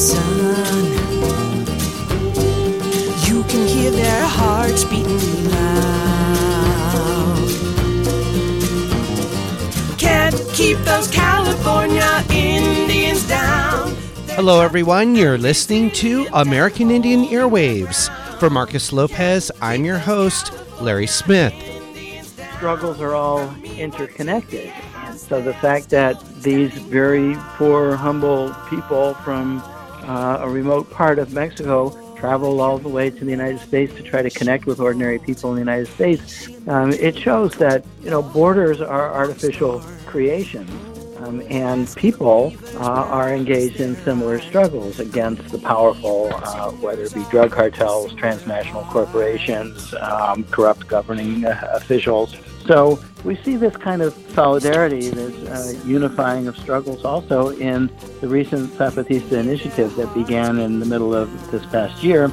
[0.00, 0.86] listen,
[3.28, 7.48] you can hear their hearts beating loud.
[9.98, 13.94] Can't keep those California Indians down.
[14.28, 15.14] Hello, everyone.
[15.14, 18.08] You're listening to American Indian Airwaves.
[18.38, 21.52] For Marcus Lopez, I'm your host, Larry Smith.
[22.56, 24.72] struggles are all interconnected.
[25.04, 29.62] And so the fact that these very poor, humble people from
[30.10, 31.76] uh, a remote part of Mexico
[32.16, 35.50] travel all the way to the United States to try to connect with ordinary people
[35.50, 40.70] in the United States, um, it shows that you know borders are artificial creations.
[41.18, 47.14] Um, and people uh, are engaged in similar struggles against the powerful, uh, whether it
[47.14, 52.34] be drug cartels, transnational corporations, um, corrupt governing uh, officials.
[52.66, 58.28] So we see this kind of solidarity, this uh, unifying of struggles also in the
[58.28, 62.32] recent Zapatista initiative that began in the middle of this past year.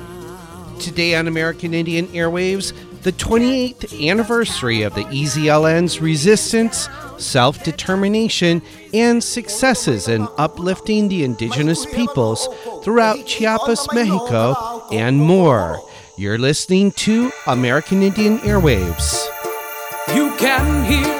[0.79, 8.61] Today on American Indian Airwaves, the 28th anniversary of the EZLN's resistance, self determination,
[8.93, 12.47] and successes in uplifting the indigenous peoples
[12.83, 15.81] throughout Chiapas, Mexico, and more.
[16.17, 19.36] You're listening to American Indian Airwaves.
[20.37, 21.15] Can hear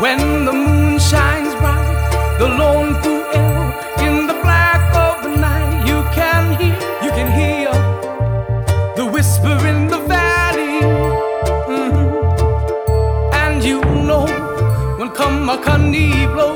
[0.00, 3.72] when the moon shines bright, the lone pu'el
[4.06, 5.86] in the black of the night.
[5.86, 7.70] You can hear, you can hear
[8.96, 10.80] the whisper in the valley,
[11.68, 12.06] Mhm.
[13.42, 14.24] and you know
[14.98, 16.55] when Kamakani blows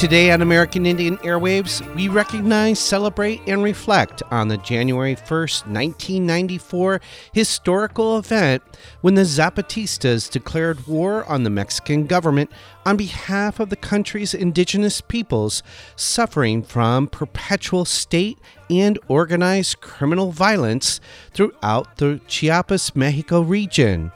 [0.00, 7.02] Today on American Indian Airwaves, we recognize, celebrate, and reflect on the January 1st, 1994
[7.34, 8.62] historical event
[9.02, 12.50] when the Zapatistas declared war on the Mexican government
[12.86, 15.62] on behalf of the country's indigenous peoples
[15.96, 18.38] suffering from perpetual state
[18.70, 20.98] and organized criminal violence
[21.34, 24.12] throughout the Chiapas, Mexico region.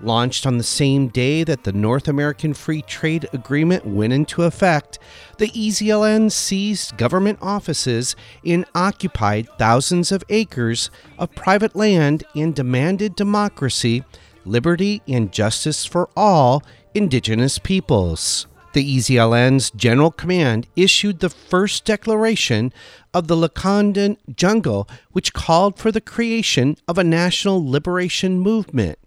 [0.00, 4.98] Launched on the same day that the North American Free Trade Agreement went into effect,
[5.38, 8.14] the EZLN seized government offices
[8.44, 14.04] and occupied thousands of acres of private land and demanded democracy,
[14.44, 16.62] liberty, and justice for all
[16.94, 18.46] indigenous peoples.
[18.74, 22.72] The EZLN's General Command issued the first declaration
[23.12, 28.98] of the Lacandon jungle, which called for the creation of a national liberation movement.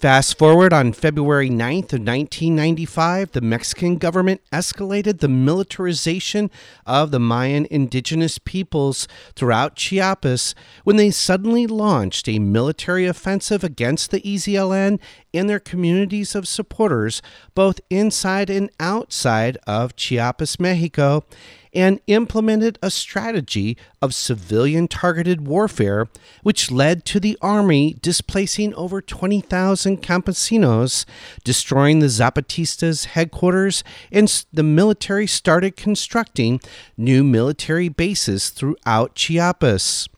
[0.00, 6.52] Fast forward on February 9th of 1995, the Mexican government escalated the militarization
[6.86, 10.54] of the Mayan indigenous peoples throughout Chiapas
[10.84, 15.00] when they suddenly launched a military offensive against the EZLN
[15.34, 17.20] and their communities of supporters
[17.56, 21.24] both inside and outside of Chiapas, Mexico,
[21.74, 26.08] and implemented a strategy of civilian targeted warfare,
[26.42, 31.04] which led to the army displacing over 20,000 campesinos,
[31.44, 36.60] destroying the Zapatistas' headquarters, and the military started constructing
[36.96, 40.08] new military bases throughout Chiapas.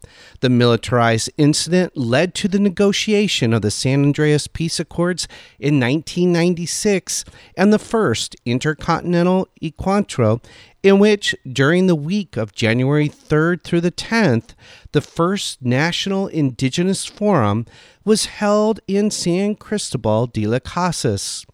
[0.41, 7.25] The militarized incident led to the negotiation of the San Andreas Peace Accords in 1996
[7.57, 10.43] and the first Intercontinental Encuentro,
[10.83, 14.55] in which, during the week of January 3rd through the 10th,
[14.93, 17.67] the first National Indigenous Forum
[18.05, 21.45] was held in San Cristobal de las Casas.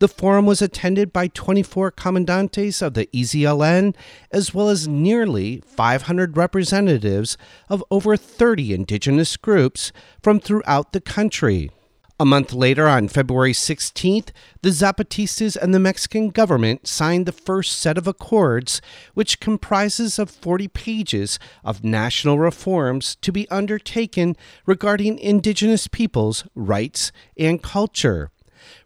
[0.00, 3.94] The forum was attended by 24 commandantes of the EZLN,
[4.32, 7.36] as well as nearly 500 representatives
[7.68, 11.70] of over 30 indigenous groups from throughout the country.
[12.18, 14.30] A month later, on February 16th,
[14.62, 18.80] the Zapatistas and the Mexican government signed the first set of accords,
[19.12, 24.34] which comprises of 40 pages of national reforms to be undertaken
[24.64, 28.30] regarding indigenous peoples' rights and culture.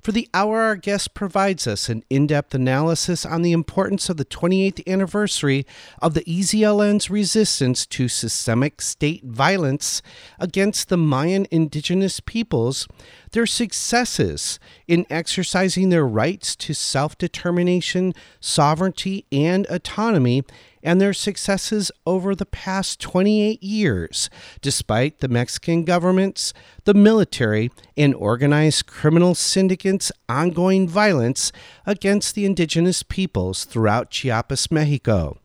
[0.01, 4.17] For the hour, our guest provides us an in depth analysis on the importance of
[4.17, 5.67] the 28th anniversary
[6.01, 10.03] of the EZLN's resistance to systemic state violence
[10.39, 12.87] against the Mayan indigenous peoples,
[13.33, 20.43] their successes in exercising their rights to self determination, sovereignty, and autonomy,
[20.85, 26.53] and their successes over the past 28 years, despite the Mexican government's,
[26.85, 31.51] the military, and organized criminal syndicates' ongoing violence
[31.87, 35.39] against the indigenous peoples throughout Chiapas, Mexico.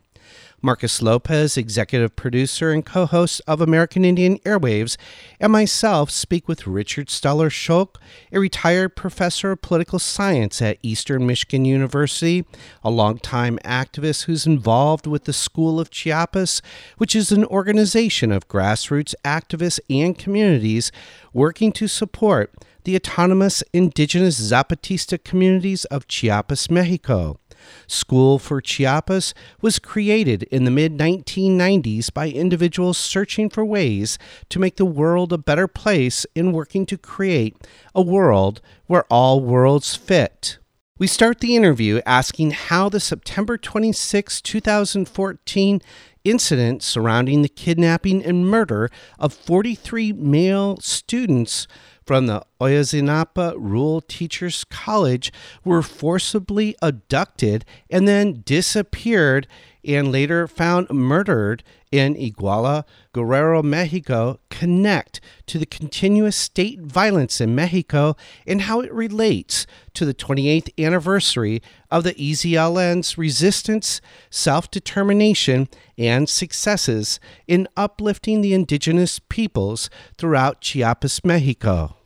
[0.62, 4.98] Marcus Lopez, executive producer and co host of American Indian Airwaves,
[5.40, 7.96] and myself speak with Richard Stahler-Sholk,
[8.32, 12.46] a retired professor of political science at Eastern Michigan University,
[12.84, 16.62] a longtime activist who's involved with the School of Chiapas,
[16.98, 20.92] which is an organization of grassroots activists and communities
[21.34, 22.54] working to support
[22.84, 27.40] the autonomous indigenous Zapatista communities of Chiapas, Mexico.
[27.88, 34.18] School for Chiapas was created in the mid 1990s by individuals searching for ways
[34.50, 37.56] to make the world a better place in working to create
[37.94, 40.58] a world where all worlds fit.
[41.00, 45.82] We start the interview asking how the September 26, 2014
[46.26, 51.68] incident surrounding the kidnapping and murder of 43 male students
[52.10, 55.32] from the Ayotzinapa Rural Teachers College
[55.64, 59.46] were forcibly abducted and then disappeared
[59.86, 61.62] and later found murdered
[61.92, 68.16] in Iguala, Guerrero, Mexico, connect to the continuous state violence in Mexico
[68.48, 71.62] and how it relates to the 28th anniversary
[71.92, 74.02] of the EZLN's resistance,
[74.32, 81.98] self determination, and successes in uplifting the indigenous peoples throughout Chiapas, Mexico.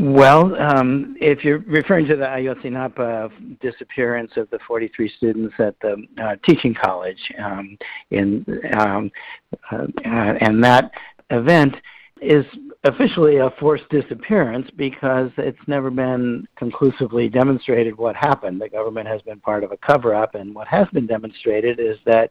[0.00, 6.06] Well, um, if you're referring to the Ayotzinapa disappearance of the 43 students at the
[6.22, 7.76] uh, teaching college, um,
[8.12, 8.46] in
[8.78, 9.10] um,
[9.72, 10.92] uh, and that
[11.30, 11.74] event
[12.22, 12.44] is
[12.84, 18.60] officially a forced disappearance because it's never been conclusively demonstrated what happened.
[18.60, 22.30] The government has been part of a cover-up, and what has been demonstrated is that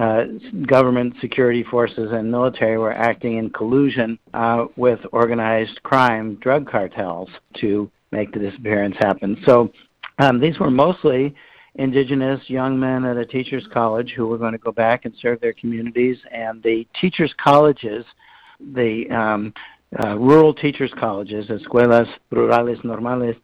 [0.00, 0.24] uh,
[0.66, 7.28] government security forces and military were acting in collusion uh, with organized crime drug cartels
[7.60, 9.36] to make the disappearance happen.
[9.44, 9.70] So
[10.18, 11.34] um, these were mostly
[11.74, 15.40] indigenous young men at a teachers college who were going to go back and serve
[15.40, 18.04] their communities and the teachers colleges
[18.74, 19.54] the um,
[20.04, 23.36] uh, rural teachers colleges escuelas rurales normales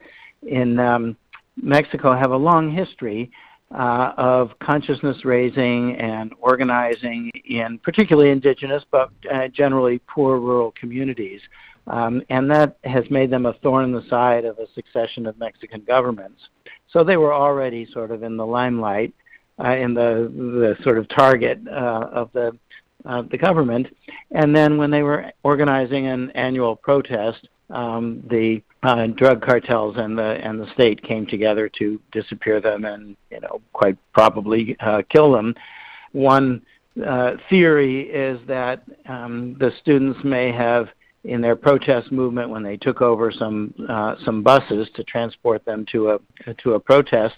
[0.46, 1.16] in um,
[1.56, 3.30] mexico have a long history
[3.70, 11.40] uh, of consciousness raising and organizing in particularly indigenous but uh, generally poor rural communities.
[11.86, 15.38] Um, and that has made them a thorn in the side of a succession of
[15.38, 16.40] Mexican governments.
[16.90, 19.14] So they were already sort of in the limelight,
[19.62, 22.56] uh, in the, the sort of target uh, of the,
[23.04, 23.86] uh, the government.
[24.30, 30.16] And then when they were organizing an annual protest, um, the uh, drug cartels and
[30.16, 35.02] the and the state came together to disappear them and you know quite probably uh,
[35.10, 35.54] kill them.
[36.12, 36.62] One
[37.04, 40.88] uh, theory is that um, the students may have
[41.24, 45.84] in their protest movement when they took over some uh, some buses to transport them
[45.92, 47.34] to a to a protest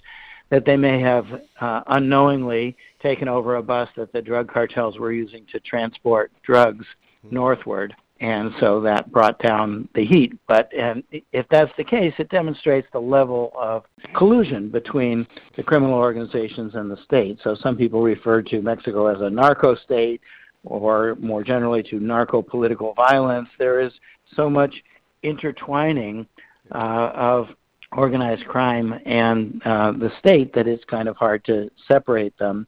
[0.51, 1.27] that they may have
[1.61, 6.85] uh, unknowingly taken over a bus that the drug cartels were using to transport drugs
[7.31, 10.39] northward and so that brought down the heat.
[10.47, 11.03] But and
[11.33, 13.85] if that's the case, it demonstrates the level of
[14.15, 15.27] collusion between
[15.57, 17.39] the criminal organizations and the state.
[17.43, 20.21] So some people refer to Mexico as a narco state,
[20.65, 23.49] or more generally to narco political violence.
[23.59, 23.93] There is
[24.37, 24.75] so much
[25.23, 26.27] intertwining
[26.75, 27.49] uh, of
[27.93, 32.67] organized crime and uh, the state that it's kind of hard to separate them.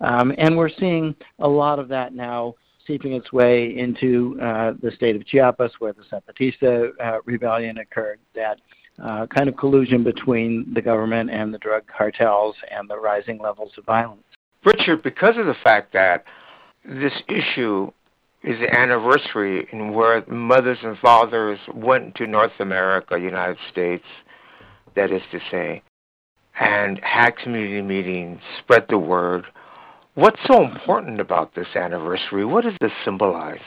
[0.00, 2.54] Um, and we're seeing a lot of that now
[2.86, 8.18] seeping its way into uh, the state of Chiapas, where the Zapatista uh, rebellion occurred.
[8.34, 8.58] That
[9.02, 13.72] uh, kind of collusion between the government and the drug cartels and the rising levels
[13.76, 14.22] of violence.
[14.64, 16.24] Richard, because of the fact that
[16.84, 17.90] this issue
[18.42, 24.04] is the anniversary in where mothers and fathers went to North America, United States,
[24.94, 25.82] that is to say,
[26.60, 29.44] and had community meetings, spread the word,
[30.14, 32.44] What's so important about this anniversary?
[32.44, 33.58] What does this symbolize?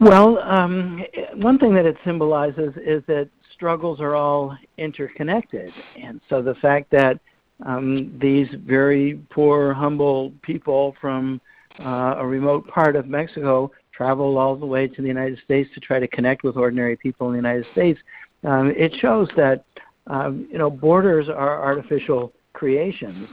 [0.00, 1.02] Well, um,
[1.34, 5.72] one thing that it symbolizes is that struggles are all interconnected.
[6.02, 7.20] And so the fact that
[7.64, 11.40] um, these very poor, humble people from
[11.78, 15.80] uh, a remote part of Mexico travel all the way to the United States to
[15.80, 17.98] try to connect with ordinary people in the United States,
[18.42, 19.64] um, it shows that
[20.08, 23.28] um, you know borders are artificial creations,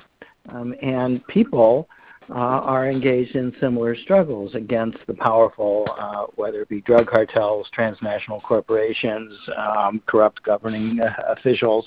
[0.49, 1.89] um, and people
[2.31, 7.67] uh, are engaged in similar struggles against the powerful, uh, whether it be drug cartels,
[7.73, 11.85] transnational corporations, um, corrupt governing uh, officials.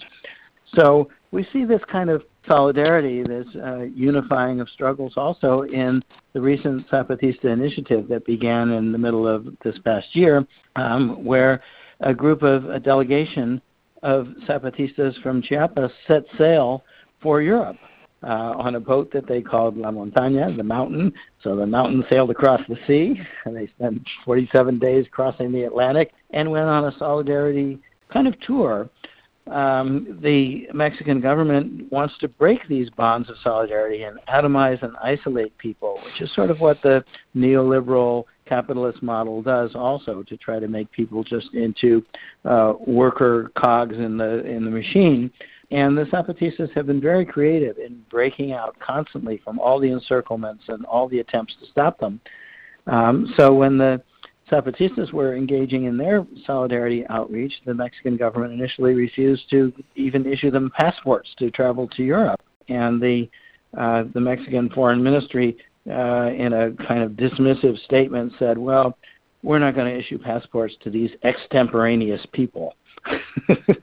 [0.75, 6.03] So we see this kind of solidarity, this uh, unifying of struggles also in
[6.35, 10.47] the recent Zapatista initiative that began in the middle of this past year,
[10.77, 11.63] um, where
[12.01, 13.63] a group of a delegation
[14.03, 16.85] of Zapatistas from Chiapas set sail
[17.23, 17.77] for Europe
[18.25, 21.13] uh, on a boat that they called La Montaña, the mountain.
[21.43, 26.13] So the mountain sailed across the sea, and they spent 47 days crossing the Atlantic
[26.31, 27.79] and went on a solidarity
[28.13, 28.89] kind of tour.
[29.51, 35.57] Um, the Mexican government wants to break these bonds of solidarity and atomize and isolate
[35.59, 37.05] people, which is sort of what the
[37.37, 42.03] neoliberal capitalist model does also to try to make people just into
[42.47, 45.31] uh, worker cogs in the in the machine
[45.75, 50.69] and the Zapatistas have been very creative in breaking out constantly from all the encirclements
[50.69, 52.21] and all the attempts to stop them.
[52.87, 54.01] Um, so when the
[54.49, 60.53] Zapatistas were engaging in their solidarity outreach, the Mexican government initially refused to even issue
[60.53, 62.41] them passports to travel to Europe.
[62.69, 63.29] And the
[63.77, 65.57] uh, the Mexican Foreign Ministry,
[65.91, 68.97] uh, in a kind of dismissive statement, said, "Well,
[69.43, 72.77] we're not going to issue passports to these extemporaneous people."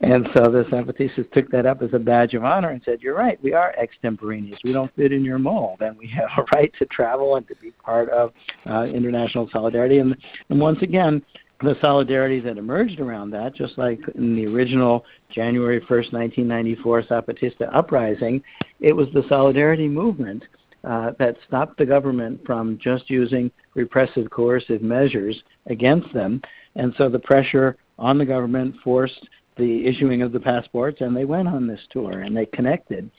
[0.00, 3.16] And so the Zapatistas took that up as a badge of honor and said, You're
[3.16, 4.60] right, we are extemporaneous.
[4.62, 7.56] We don't fit in your mold, and we have a right to travel and to
[7.56, 8.32] be part of
[8.66, 9.98] uh, international solidarity.
[9.98, 10.16] And,
[10.50, 11.22] and once again,
[11.62, 17.74] the solidarity that emerged around that, just like in the original January 1st, 1994 Zapatista
[17.74, 18.40] uprising,
[18.78, 20.44] it was the solidarity movement
[20.84, 26.40] uh, that stopped the government from just using repressive, coercive measures against them.
[26.76, 31.24] And so the pressure on the government forced the issuing of the passports, and they
[31.24, 33.10] went on this tour and they connected.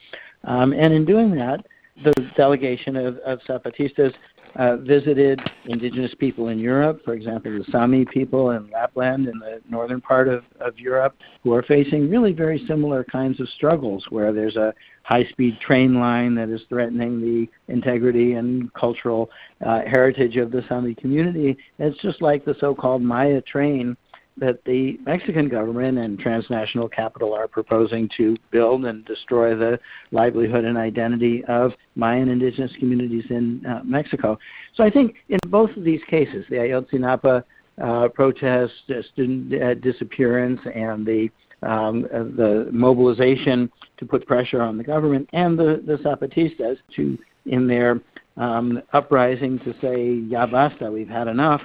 [0.44, 1.66] Um, and in doing that,
[2.02, 4.14] the delegation of, of Zapatistas
[4.56, 9.60] uh, visited indigenous people in Europe, for example, the Sami people in Lapland in the
[9.68, 14.32] northern part of, of Europe, who are facing really very similar kinds of struggles where
[14.32, 19.30] there's a high speed train line that is threatening the integrity and cultural
[19.64, 21.56] uh, heritage of the Sami community.
[21.78, 23.96] it's just like the so called Maya train
[24.40, 29.78] that the Mexican government and transnational capital are proposing to build and destroy the
[30.10, 34.38] livelihood and identity of Mayan indigenous communities in uh, Mexico.
[34.74, 37.44] So I think in both of these cases, the Ayotzinapa
[37.80, 41.30] uh, protest, uh, student disappearance, and the
[41.62, 47.66] um, the mobilization to put pressure on the government, and the, the Zapatistas to in
[47.66, 48.00] their
[48.36, 51.62] um, uprising to say "Ya basta, we've had enough."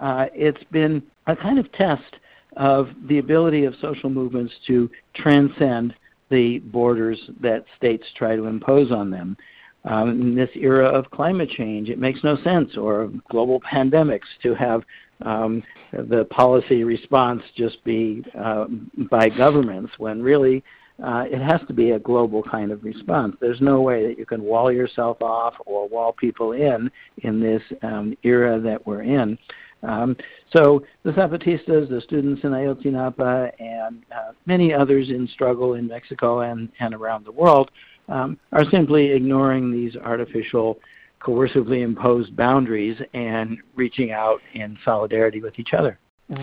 [0.00, 2.16] Uh, it's been a kind of test
[2.56, 5.94] of the ability of social movements to transcend
[6.30, 9.36] the borders that states try to impose on them.
[9.84, 14.54] Um, in this era of climate change, it makes no sense, or global pandemics, to
[14.54, 14.82] have
[15.22, 18.66] um, the policy response just be uh,
[19.10, 20.62] by governments when really
[21.02, 23.36] uh, it has to be a global kind of response.
[23.40, 27.62] There's no way that you can wall yourself off or wall people in in this
[27.82, 29.36] um, era that we're in.
[29.82, 30.16] Um,
[30.52, 36.40] so the Zapatistas, the students in Ayotzinapa, and uh, many others in struggle in Mexico
[36.40, 37.70] and, and around the world
[38.08, 40.78] um, are simply ignoring these artificial,
[41.20, 45.98] coercively imposed boundaries and reaching out in solidarity with each other.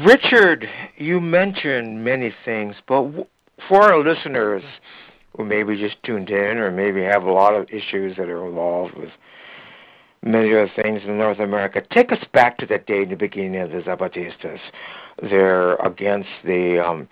[0.06, 0.68] Richard,
[0.98, 3.26] you mentioned many things, but w-
[3.68, 4.64] for our listeners
[5.36, 8.96] who maybe just tuned in or maybe have a lot of issues that are involved
[8.96, 9.10] with
[10.24, 11.82] many other things in North America.
[11.92, 14.60] Take us back to that day in the beginning of the Zapatistas.
[15.22, 17.08] They're against the um,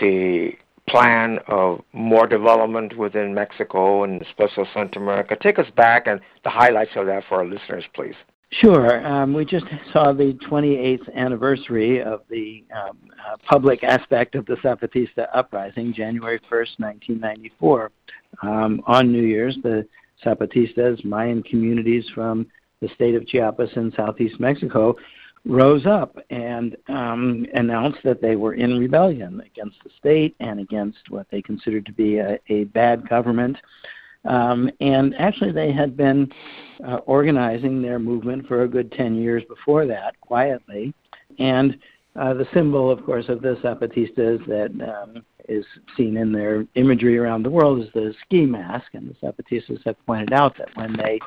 [0.00, 0.52] the
[0.88, 5.36] plan of more development within Mexico and especially Central America.
[5.40, 8.14] Take us back and the highlights of that for our listeners, please.
[8.60, 9.04] Sure.
[9.04, 14.54] Um, we just saw the 28th anniversary of the um, uh, public aspect of the
[14.56, 17.90] Zapatista uprising, January 1st, 1994.
[18.42, 19.86] Um, on New Year's, the
[20.24, 22.46] Zapatistas, Mayan communities from
[22.80, 24.96] the state of Chiapas in southeast Mexico,
[25.46, 31.10] rose up and um, announced that they were in rebellion against the state and against
[31.10, 33.56] what they considered to be a, a bad government.
[34.24, 36.32] Um, and actually, they had been
[36.86, 40.94] uh, organizing their movement for a good 10 years before that, quietly.
[41.38, 41.78] And
[42.16, 45.64] uh, the symbol, of course, of the Zapatistas that um, is
[45.96, 48.86] seen in their imagery around the world is the ski mask.
[48.94, 51.20] And the Zapatistas have pointed out that when they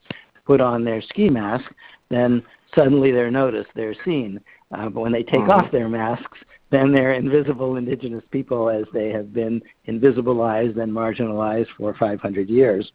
[0.46, 1.66] put on their ski mask,
[2.10, 2.44] then
[2.76, 4.40] suddenly they're noticed, they're seen.
[4.72, 5.52] Uh, but when they take mm-hmm.
[5.52, 6.38] off their masks,
[6.70, 12.92] then they're invisible indigenous people as they have been invisibilized and marginalized for 500 years.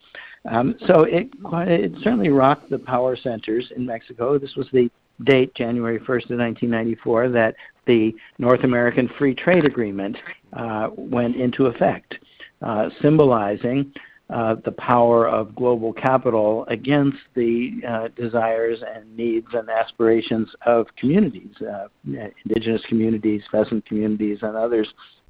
[0.51, 4.39] Um, so it, it certainly rocked the power centers in Mexico.
[4.39, 4.91] This was the
[5.25, 7.55] date, January 1st of 1994, that
[7.87, 10.17] the North American Free Trade Agreement
[10.53, 12.17] uh, went into effect,
[12.63, 13.93] uh, symbolizing
[14.31, 20.87] uh, the power of global capital against the uh, desires and needs and aspirations of
[20.97, 21.89] communities, uh,
[22.45, 24.89] indigenous communities, pheasant communities, and others.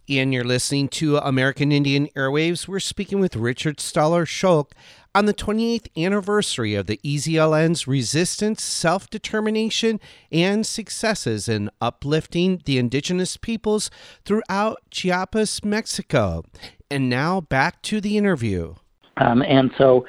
[0.09, 2.69] And you're listening to American Indian Airwaves.
[2.69, 4.73] We're speaking with Richard Stahler-Sholk
[5.15, 10.01] on the 28th anniversary of the EZLN's resistance, self determination,
[10.31, 13.91] and successes in uplifting the indigenous peoples
[14.25, 16.45] throughout Chiapas, Mexico.
[16.91, 18.75] And now back to the interview.
[19.19, 20.07] Um, and so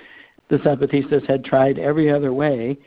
[0.50, 2.78] the Zapatistas had tried every other way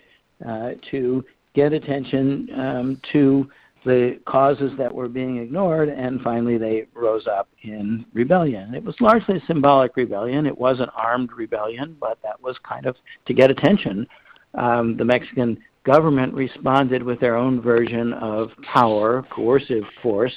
[0.46, 3.50] uh, to get attention um, to
[3.86, 8.74] the causes that were being ignored, and finally they rose up in rebellion.
[8.74, 10.44] It was largely a symbolic rebellion.
[10.44, 14.06] It was an armed rebellion, but that was kind of to get attention.
[14.54, 20.34] Um, the Mexican government responded with their own version of power, coercive force,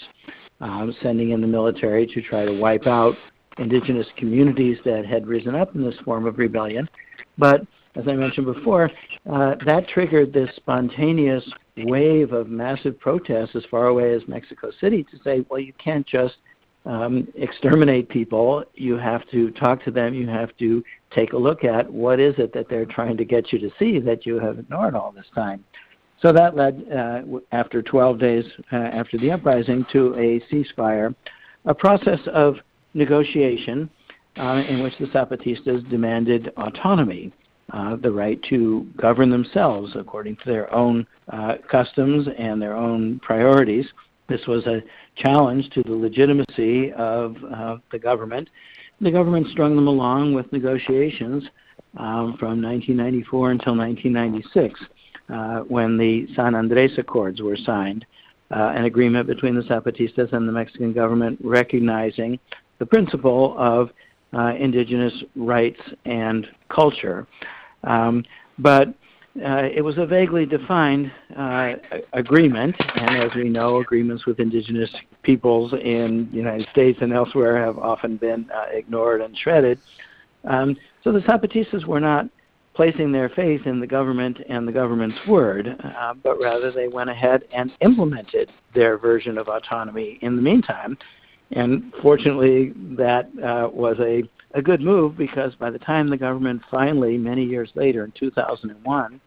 [0.62, 3.16] um, sending in the military to try to wipe out
[3.58, 6.88] indigenous communities that had risen up in this form of rebellion.
[7.38, 7.62] But
[7.96, 8.92] as I mentioned before,
[9.32, 11.44] uh, that triggered this spontaneous
[11.86, 16.06] wave of massive protests as far away as Mexico City to say, well, you can't
[16.06, 16.36] just
[16.86, 18.64] um, exterminate people.
[18.76, 20.14] You have to talk to them.
[20.14, 23.52] You have to take a look at what is it that they're trying to get
[23.52, 25.64] you to see that you have ignored all this time.
[26.22, 27.22] So that led, uh,
[27.52, 31.16] after 12 days uh, after the uprising, to a ceasefire,
[31.66, 32.56] a process of
[32.94, 33.90] negotiation
[34.38, 37.32] uh, in which the Zapatistas demanded autonomy
[37.72, 43.20] uh, the right to govern themselves according to their own uh, customs and their own
[43.20, 43.86] priorities.
[44.28, 44.82] This was a
[45.16, 48.50] challenge to the legitimacy of uh, the government.
[49.02, 51.44] The government strung them along with negotiations
[51.98, 54.80] um, from 1994 until 1996,
[55.30, 58.06] uh, when the San Andres Accords were signed,
[58.52, 62.40] uh, an agreement between the Zapatistas and the Mexican government recognizing
[62.80, 63.90] the principle of
[64.34, 67.28] uh, indigenous rights and culture.
[67.84, 68.26] Um,
[68.58, 68.90] but
[69.44, 71.74] uh, it was a vaguely defined uh,
[72.14, 74.90] agreement, and as we know, agreements with indigenous
[75.24, 79.80] peoples in the United States and elsewhere have often been uh, ignored and shredded.
[80.46, 82.28] Um, so the Zapatistas were not
[82.74, 87.10] placing their faith in the government and the government's word, uh, but rather they went
[87.10, 90.98] ahead and implemented their version of autonomy in the meantime.
[91.52, 96.62] And fortunately, that uh, was a a good move because by the time the government
[96.72, 99.22] finally, many years later in 2001,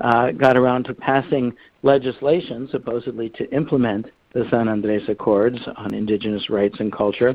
[0.00, 1.52] uh, got around to passing
[1.82, 7.34] legislation supposedly to implement the San Andres Accords on indigenous rights and culture,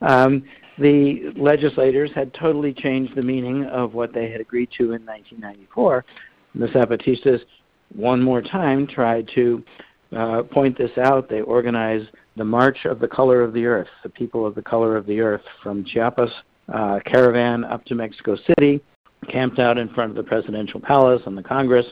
[0.00, 0.42] um,
[0.78, 6.04] the legislators had totally changed the meaning of what they had agreed to in 1994.
[6.54, 7.40] And The Zapatistas,
[7.94, 9.62] one more time, tried to
[10.16, 11.28] uh, point this out.
[11.28, 14.96] They organized the March of the Color of the Earth, the people of the color
[14.96, 16.30] of the earth, from Chiapas
[16.72, 18.82] uh, caravan up to Mexico City,
[19.30, 21.86] camped out in front of the presidential palace and the Congress.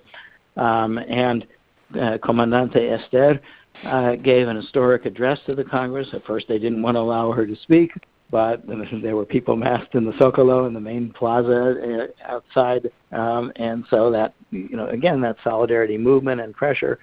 [0.56, 1.46] Um, and
[1.94, 3.40] uh, Comandante Esther
[3.84, 6.08] uh, gave an historic address to the Congress.
[6.12, 7.92] At first, they didn't want to allow her to speak,
[8.30, 8.62] but
[9.02, 13.84] there were people massed in the Zocalo in the main plaza uh, outside, um, and
[13.90, 16.98] so that you know again that solidarity movement and pressure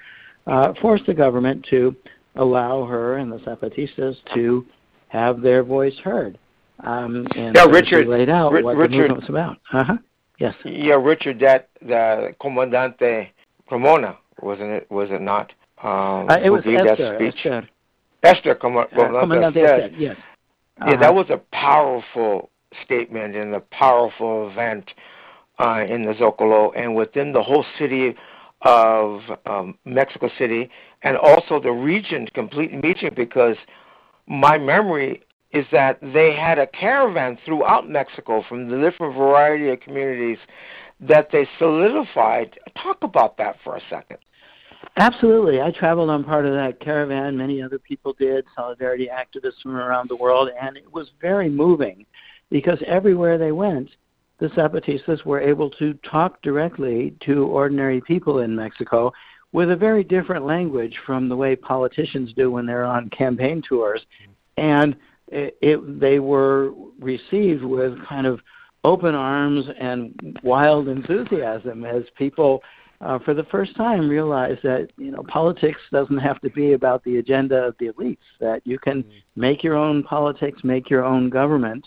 [0.45, 1.95] uh, forced the government to
[2.35, 4.65] allow her and the Zapatistas to
[5.09, 6.37] have their voice heard.
[6.81, 9.57] Um, and yeah, Richard laid out R- what Richard, the movement was about.
[9.73, 9.97] Uh-huh.
[10.39, 10.53] Yes.
[10.63, 13.29] Yeah, Richard, that the Comandante
[13.71, 14.91] Ramona, wasn't it?
[14.91, 15.51] Was it not?
[15.83, 17.17] Um, uh, it was Esther.
[17.17, 17.23] Esther.
[17.23, 17.69] Esther.
[18.23, 19.81] Esther Com- uh, Comandante Esther.
[19.85, 19.97] Esther.
[19.97, 20.17] Yes.
[20.79, 20.91] Uh-huh.
[20.91, 22.49] Yeah, that was a powerful
[22.83, 24.91] statement and a powerful event
[25.59, 28.15] uh, in the Zocalo and within the whole city
[28.61, 30.69] of um, Mexico City
[31.03, 33.55] and also the region, complete region, because
[34.27, 39.79] my memory is that they had a caravan throughout Mexico from the different variety of
[39.79, 40.37] communities
[40.99, 42.57] that they solidified.
[42.81, 44.17] Talk about that for a second.
[44.97, 45.61] Absolutely.
[45.61, 47.37] I traveled on part of that caravan.
[47.37, 52.05] Many other people did, solidarity activists from around the world, and it was very moving
[52.49, 53.89] because everywhere they went,
[54.39, 59.11] the Zapatistas were able to talk directly to ordinary people in Mexico
[59.51, 64.05] with a very different language from the way politicians do when they're on campaign tours.
[64.57, 64.95] And
[65.27, 68.39] it, it, they were received with kind of
[68.83, 72.61] open arms and wild enthusiasm as people
[73.01, 77.03] uh, for the first time realized that you know politics doesn't have to be about
[77.03, 79.41] the agenda of the elites that you can mm-hmm.
[79.41, 81.85] make your own politics make your own government.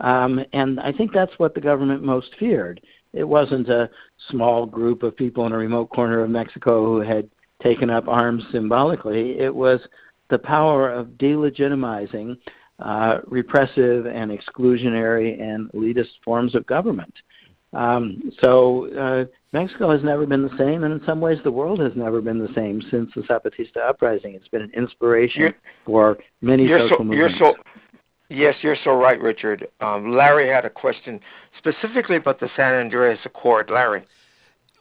[0.00, 2.80] Um, and I think that's what the government most feared.
[3.12, 3.88] It wasn't a
[4.30, 7.30] small group of people in a remote corner of Mexico who had
[7.62, 9.38] taken up arms symbolically.
[9.38, 9.80] It was
[10.28, 12.36] the power of delegitimizing
[12.82, 17.14] uh, repressive and exclusionary and elitist forms of government.
[17.72, 21.80] Um, so uh, Mexico has never been the same, and in some ways, the world
[21.80, 24.34] has never been the same since the Zapatista uprising.
[24.34, 25.54] It's been an inspiration You're-
[25.86, 27.38] for many You're social so, movements.
[27.40, 27.62] you're so,
[28.28, 29.68] yes, you're so right, Richard.
[29.80, 31.18] Um, Larry had a question
[31.56, 33.70] specifically about the San Andreas Accord.
[33.70, 34.02] Larry.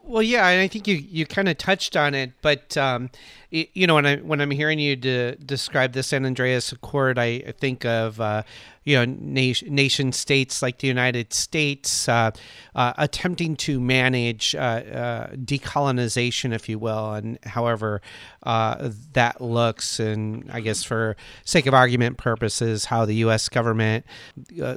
[0.04, 3.41] Well, yeah, and I think you, you kind of touched on it, but um, y-
[3.52, 7.40] you know when I when I'm hearing you de- describe the San Andreas Accord, I
[7.60, 8.44] think of uh,
[8.86, 12.32] you know nation, nation states like the United States uh,
[12.76, 18.02] uh, attempting to manage uh, uh, decolonization, if you will, and however
[18.44, 23.50] uh, that looks, and I guess for sake of argument purposes, how the U.S.
[23.50, 24.06] government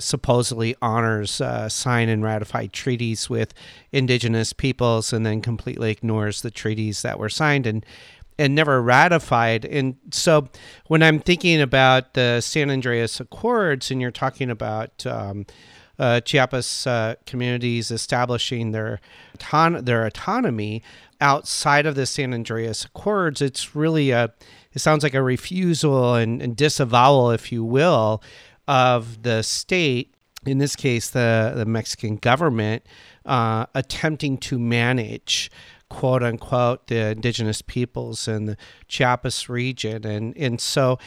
[0.00, 3.54] supposedly honors, sign, and ratify treaties with
[3.92, 7.86] indigenous peoples, and then completely ignores the treaties that were signed and
[8.38, 9.64] and never ratified.
[9.64, 10.48] And so,
[10.86, 15.46] when I'm thinking about the San Andreas Accords, and you're talking about um,
[15.98, 19.00] uh, Chiapas uh, communities establishing their
[19.80, 20.82] their autonomy
[21.20, 24.32] outside of the San Andreas Accords, it's really a
[24.72, 28.22] it sounds like a refusal and, and disavowal, if you will,
[28.66, 30.14] of the state.
[30.44, 32.84] In this case, the the Mexican government
[33.24, 35.50] uh, attempting to manage
[35.94, 38.56] quote unquote the indigenous peoples in the
[38.88, 40.04] Chiapas region.
[40.04, 40.98] And and so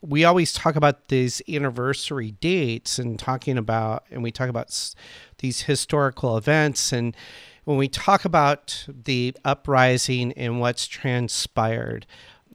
[0.00, 4.94] we always talk about these anniversary dates and talking about and we talk about
[5.38, 6.92] these historical events.
[6.92, 7.16] And
[7.64, 12.06] when we talk about the uprising and what's transpired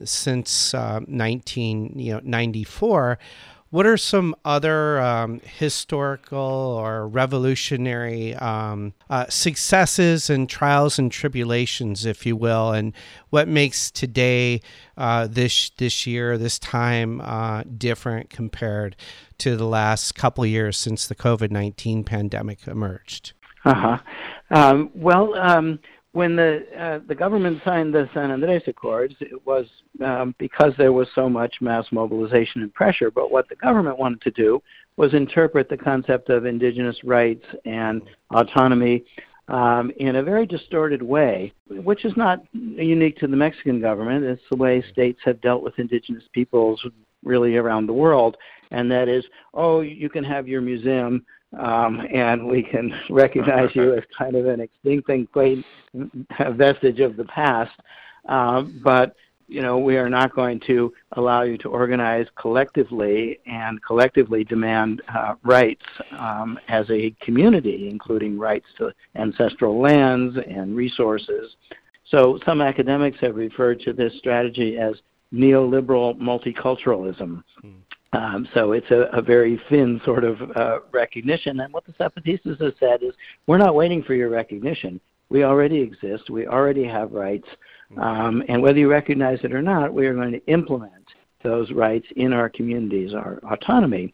[0.05, 3.19] since uh, 19 you know 94
[3.73, 12.05] what are some other um, historical or revolutionary um, uh, successes and trials and tribulations,
[12.05, 12.93] if you will, and
[13.31, 14.61] what makes today,
[14.95, 18.95] uh, this this year, this time, uh, different compared
[19.39, 23.33] to the last couple years since the COVID nineteen pandemic emerged?
[23.65, 23.97] Uh-huh.
[24.51, 25.79] Um, well, um,
[26.13, 29.65] when the uh, the government signed the San Andres Accords, it was
[30.03, 33.11] um, because there was so much mass mobilization and pressure.
[33.11, 34.61] But what the government wanted to do
[34.95, 39.03] was interpret the concept of indigenous rights and autonomy
[39.47, 44.23] um, in a very distorted way, which is not unique to the Mexican government.
[44.23, 46.85] It's the way states have dealt with indigenous peoples
[47.23, 48.37] really around the world,
[48.69, 51.25] and that is, oh, you can have your museum
[51.59, 55.65] um, and we can recognize you as kind of an extinct and quaint
[56.51, 57.79] vestige of the past.
[58.27, 59.15] Um, but
[59.47, 65.01] you know, we are not going to allow you to organize collectively and collectively demand
[65.13, 65.85] uh, rights
[66.17, 71.55] um, as a community, including rights to ancestral lands and resources.
[72.09, 74.95] So, some academics have referred to this strategy as
[75.33, 77.43] neoliberal multiculturalism.
[78.13, 81.59] Um, so it's a, a very thin sort of uh, recognition.
[81.59, 83.13] And what the Zapatistas have said is,
[83.47, 85.01] we're not waiting for your recognition.
[85.29, 86.29] We already exist.
[86.29, 87.47] We already have rights.
[87.97, 91.07] Um, and whether you recognize it or not, we are going to implement
[91.43, 94.13] those rights in our communities, our autonomy.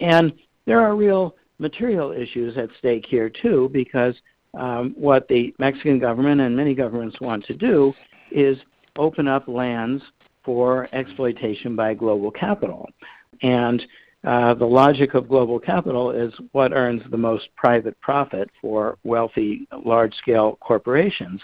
[0.00, 0.32] And
[0.64, 4.14] there are real material issues at stake here, too, because
[4.54, 7.92] um, what the Mexican government and many governments want to do
[8.30, 8.56] is
[8.96, 10.02] open up lands
[10.44, 12.88] for exploitation by global capital.
[13.42, 13.82] And
[14.22, 19.66] uh, the logic of global capital is what earns the most private profit for wealthy,
[19.84, 21.40] large scale corporations.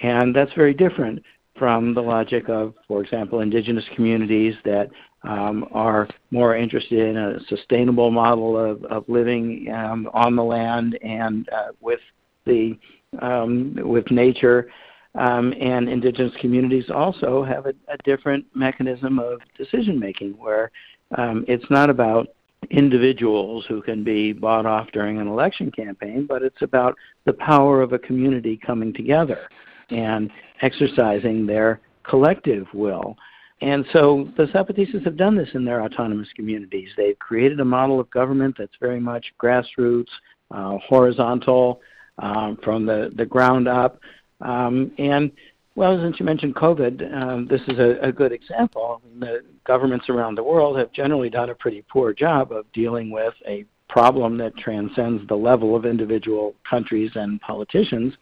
[0.00, 1.22] And that's very different
[1.58, 4.90] from the logic of, for example, indigenous communities that
[5.24, 10.98] um, are more interested in a sustainable model of, of living um, on the land
[11.02, 12.00] and uh, with
[12.46, 12.78] the
[13.20, 14.70] um, with nature.
[15.16, 20.70] Um, and indigenous communities also have a, a different mechanism of decision making where
[21.16, 22.28] um, it's not about
[22.70, 27.82] individuals who can be bought off during an election campaign, but it's about the power
[27.82, 29.48] of a community coming together
[29.90, 30.30] and
[30.62, 33.16] exercising their collective will.
[33.62, 36.88] And so the Zapatistas have done this in their autonomous communities.
[36.96, 40.08] They've created a model of government that's very much grassroots,
[40.50, 41.80] uh, horizontal,
[42.18, 44.00] um, from the, the ground up.
[44.40, 45.30] Um, and
[45.76, 49.00] well, since you mentioned COVID, um, this is a, a good example.
[49.02, 52.70] I mean, the governments around the world have generally done a pretty poor job of
[52.72, 58.14] dealing with a problem that transcends the level of individual countries and politicians.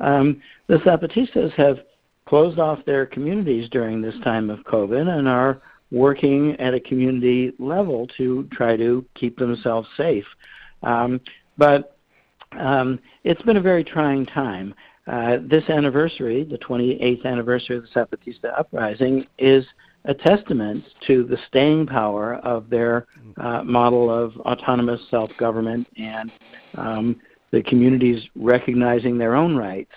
[0.00, 1.78] Um, the Zapatistas have
[2.26, 7.52] closed off their communities during this time of COVID and are working at a community
[7.58, 10.24] level to try to keep themselves safe.
[10.82, 11.20] Um,
[11.56, 11.96] but
[12.52, 14.74] um, it's been a very trying time.
[15.06, 19.64] Uh, this anniversary, the 28th anniversary of the Zapatista uprising, is
[20.06, 23.06] a testament to the staying power of their
[23.38, 26.32] uh, model of autonomous self-government and
[26.76, 29.92] um, the communities recognizing their own rights,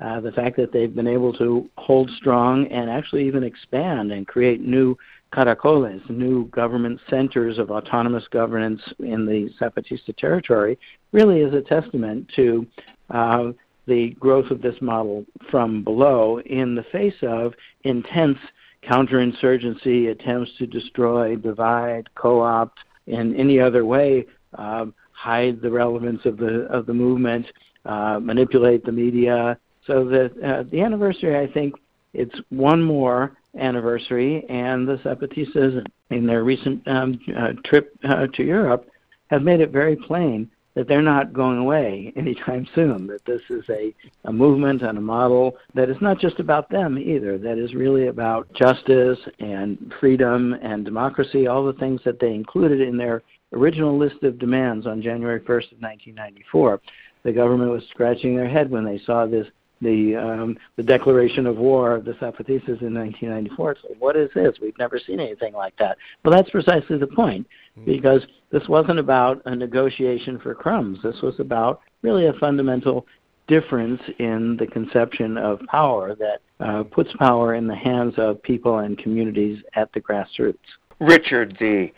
[0.00, 4.26] uh, the fact that they've been able to hold strong and actually even expand and
[4.26, 4.96] create new
[5.32, 10.78] caracoles, new government centers of autonomous governance in the Zapatista territory,
[11.12, 12.66] really is a testament to
[13.10, 13.52] uh,
[13.88, 18.38] the growth of this model from below in the face of intense
[18.84, 24.24] counterinsurgency, attempts to destroy, divide, co-opt, in any other way
[24.56, 27.46] uh, hide the relevance of the of the movement,
[27.84, 29.58] uh, manipulate the media.
[29.86, 31.74] So that uh, the anniversary, I think,
[32.12, 38.44] it's one more anniversary, and the Zapatistas, in their recent um, uh, trip uh, to
[38.44, 38.88] Europe,
[39.30, 43.64] have made it very plain that they're not going away anytime soon, that this is
[43.68, 43.92] a,
[44.26, 48.06] a movement and a model that is not just about them either, that is really
[48.06, 53.98] about justice and freedom and democracy, all the things that they included in their original
[53.98, 56.80] list of demands on January 1st of 1994.
[57.24, 59.48] The government was scratching their head when they saw this
[59.80, 63.72] the um, the declaration of war of the Zapatistas in 1994.
[63.72, 64.54] It's like, what is this?
[64.60, 65.96] We've never seen anything like that.
[66.24, 67.46] Well, that's precisely the point.
[67.84, 70.98] Because this wasn't about a negotiation for crumbs.
[71.02, 73.06] This was about really a fundamental
[73.46, 78.78] difference in the conception of power that uh, puts power in the hands of people
[78.78, 80.58] and communities at the grassroots.
[81.00, 81.90] Richard, the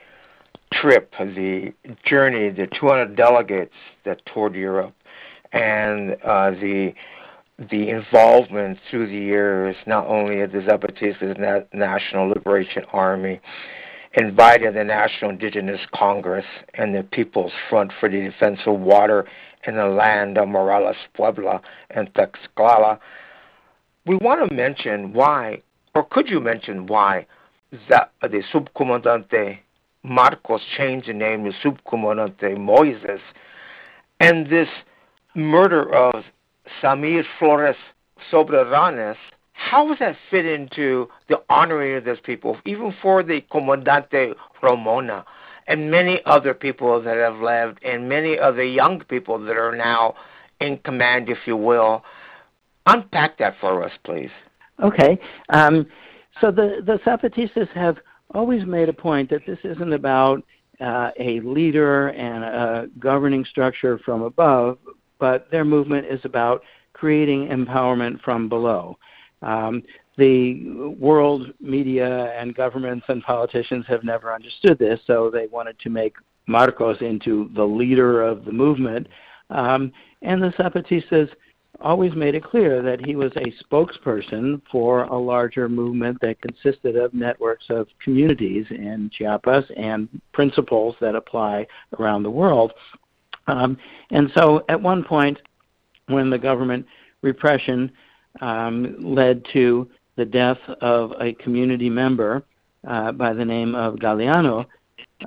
[0.72, 1.72] trip, the
[2.04, 4.94] journey, the 200 delegates that toured Europe,
[5.52, 6.94] and uh, the
[7.70, 13.38] the involvement through the years, not only of the Zapatista National Liberation Army,
[14.14, 16.44] invited the National Indigenous Congress
[16.74, 19.26] and the People's Front for the Defense of Water
[19.66, 22.98] in the land of Morelos, Puebla, and Tlaxcala.
[24.06, 25.62] We want to mention why,
[25.94, 27.26] or could you mention why,
[27.88, 29.58] that the Subcomandante
[30.02, 33.20] Marcos changed the name to Subcomandante Moises,
[34.18, 34.68] and this
[35.34, 36.24] murder of
[36.82, 37.76] Samir Flores
[38.32, 39.16] Soberanes,
[39.60, 45.24] how does that fit into the honoring of those people, even for the Comandante Ramona
[45.66, 50.14] and many other people that have left, and many other young people that are now
[50.60, 52.02] in command, if you will?
[52.86, 54.30] Unpack that for us, please.
[54.82, 55.20] Okay.
[55.50, 55.86] Um,
[56.40, 57.98] so the, the Zapatistas have
[58.34, 60.42] always made a point that this isn't about
[60.80, 64.78] uh, a leader and a governing structure from above,
[65.18, 66.62] but their movement is about
[66.94, 68.96] creating empowerment from below.
[69.42, 69.82] Um,
[70.16, 75.90] the world media and governments and politicians have never understood this, so they wanted to
[75.90, 76.14] make
[76.46, 79.06] Marcos into the leader of the movement.
[79.48, 81.30] Um, and the Zapatistas
[81.80, 86.96] always made it clear that he was a spokesperson for a larger movement that consisted
[86.96, 91.66] of networks of communities in Chiapas and principles that apply
[91.98, 92.72] around the world.
[93.46, 93.78] Um,
[94.10, 95.38] and so at one point,
[96.06, 96.86] when the government
[97.22, 97.90] repression
[98.40, 102.44] um, led to the death of a community member
[102.86, 104.66] uh, by the name of Galeano,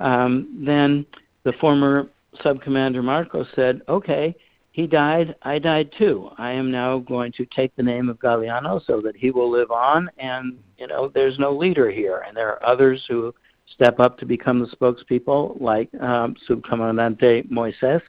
[0.00, 1.06] um, then
[1.44, 2.08] the former
[2.44, 4.34] subcommander Marcos said, okay,
[4.72, 6.30] he died, I died too.
[6.36, 9.70] I am now going to take the name of Galeano so that he will live
[9.70, 13.32] on, and you know, there's no leader here, and there are others who
[13.72, 18.02] step up to become the spokespeople, like um, Subcomandante Moises,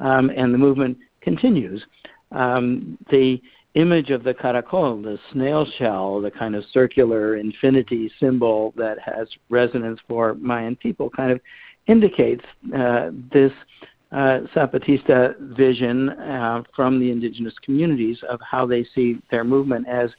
[0.00, 1.84] um, and the movement continues.
[2.32, 3.40] Um, the
[3.78, 9.28] image of the caracol, the snail shell, the kind of circular infinity symbol that has
[9.48, 11.40] resonance for Mayan people, kind of
[11.86, 12.44] indicates
[12.76, 13.52] uh, this
[14.10, 20.10] uh, Zapatista vision uh, from the indigenous communities of how they see their movement as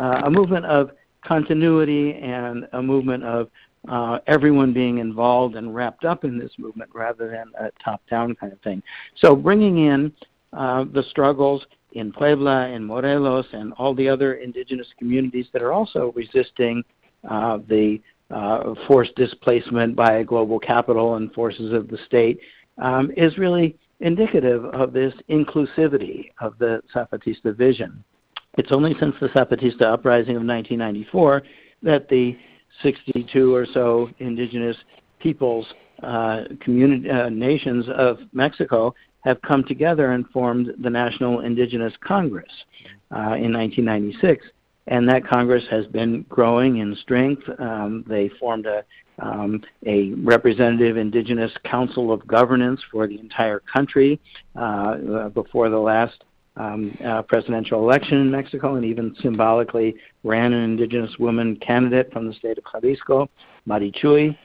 [0.00, 0.90] uh, a movement of
[1.24, 3.48] continuity and a movement of
[3.88, 8.52] uh, everyone being involved and wrapped up in this movement rather than a top-down kind
[8.52, 8.82] of thing.
[9.16, 10.12] So bringing in
[10.54, 15.72] uh, the struggles in Puebla and Morelos and all the other indigenous communities that are
[15.72, 16.84] also resisting
[17.28, 22.38] uh, the uh, forced displacement by global capital and forces of the state
[22.78, 28.02] um, is really indicative of this inclusivity of the Zapatista vision.
[28.58, 31.42] It's only since the Zapatista uprising of 1994
[31.82, 32.36] that the
[32.82, 34.76] 62 or so indigenous
[35.20, 35.66] peoples,
[36.02, 38.94] uh, community, uh, nations of Mexico
[39.24, 42.52] have come together and formed the National Indigenous Congress
[43.10, 44.46] uh, in 1996
[44.86, 47.42] and that Congress has been growing in strength.
[47.58, 48.84] Um, they formed a
[49.20, 54.20] um, a representative indigenous council of governance for the entire country
[54.56, 56.24] uh, before the last
[56.56, 62.26] um, uh, presidential election in Mexico, and even symbolically ran an indigenous woman candidate from
[62.26, 63.28] the state of Jalisco,
[63.68, 64.36] Marichuy,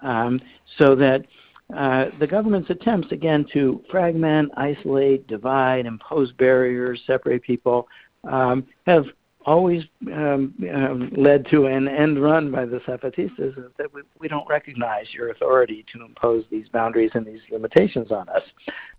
[0.00, 0.40] um,
[0.78, 1.26] so that
[1.74, 7.88] uh, the government's attempts, again, to fragment, isolate, divide, impose barriers, separate people,
[8.24, 9.06] um, have
[9.46, 14.28] always um, um, led to an end run by the Zapatistas is that we, we
[14.28, 18.42] don't recognize your authority to impose these boundaries and these limitations on us.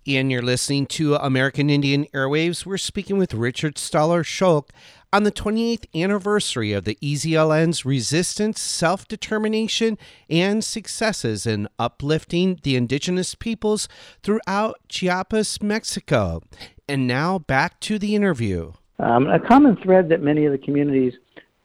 [0.06, 2.64] And you're listening to American Indian Airwaves.
[2.64, 4.68] We're speaking with Richard Stahler-Sholk
[5.16, 9.96] on the 28th anniversary of the EZLN's resistance, self determination,
[10.28, 13.88] and successes in uplifting the indigenous peoples
[14.22, 16.42] throughout Chiapas, Mexico.
[16.86, 18.74] And now back to the interview.
[18.98, 21.14] Um, a common thread that many of the communities,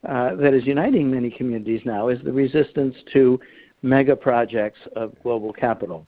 [0.08, 3.38] uh, that is uniting many communities now, is the resistance to
[3.82, 6.06] mega projects of global capital.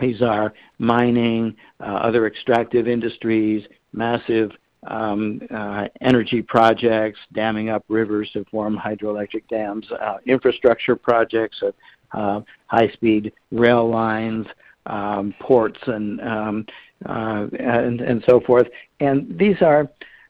[0.00, 4.50] These are mining, uh, other extractive industries, massive
[4.86, 11.74] um, uh, energy projects, damming up rivers to form hydroelectric dams, uh, infrastructure projects of
[12.12, 14.46] uh, high-speed rail lines,
[14.86, 16.66] um, ports, and, um,
[17.06, 18.68] uh, and and so forth.
[19.00, 19.88] And these are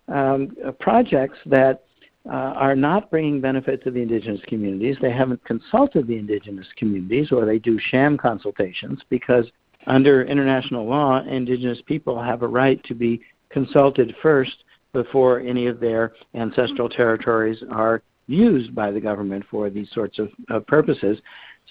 [0.08, 1.84] um, projects that
[2.26, 4.96] uh, are not bringing benefit to the indigenous communities.
[5.00, 9.46] They haven't consulted the indigenous communities, or they do sham consultations because
[9.86, 13.20] under international law, indigenous people have a right to be
[13.54, 19.88] consulted first before any of their ancestral territories are used by the government for these
[19.92, 21.18] sorts of, of purposes.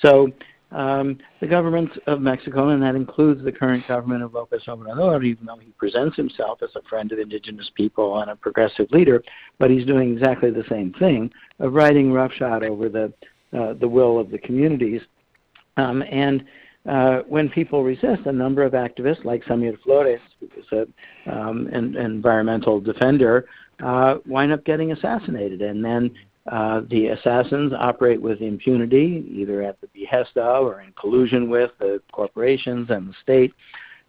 [0.02, 0.32] So
[0.72, 5.46] um, the government of Mexico, and that includes the current government of Lopez Obrador, even
[5.46, 9.24] though he presents himself as a friend of indigenous people and a progressive leader,
[9.60, 13.14] but he's doing exactly the same thing of riding roughshod over the
[13.58, 15.02] uh, the will of the communities.
[15.78, 16.44] Um, and
[16.90, 20.20] uh, when people resist, a number of activists, like Samir Flores,
[20.58, 20.94] is an
[21.32, 23.46] um, environmental defender,
[23.84, 26.12] uh, wind up getting assassinated, and then
[26.52, 31.72] uh, the assassins operate with impunity, either at the behest of or in collusion with
[31.80, 33.54] the corporations and the state.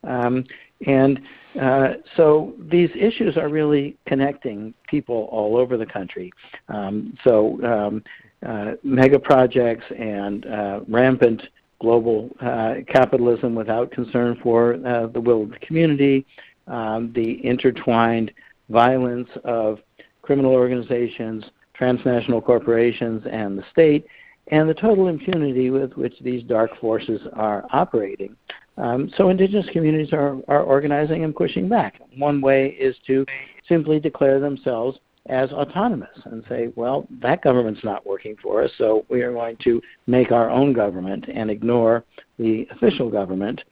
[0.03, 0.45] Um,
[0.87, 1.21] and
[1.61, 6.33] uh, so these issues are really connecting people all over the country.
[6.69, 8.03] Um, so um,
[8.45, 11.43] uh, mega projects and uh, rampant
[11.85, 16.25] global uh, capitalism without concern for uh, the will of the community,
[16.67, 18.33] um, the intertwined
[18.71, 19.81] violence of
[20.23, 21.45] criminal organizations,
[21.75, 24.07] transnational corporations, and the state,
[24.49, 28.35] and the total impunity with which these dark forces are operating.
[28.79, 32.01] Um, so indigenous communities are, are organizing and pushing back.
[32.17, 33.27] One way is to
[33.69, 39.07] simply declare themselves as autonomous and say, well, that government's not working for us, so
[39.09, 42.05] we are going to make our own government and ignore
[42.39, 43.63] the official government.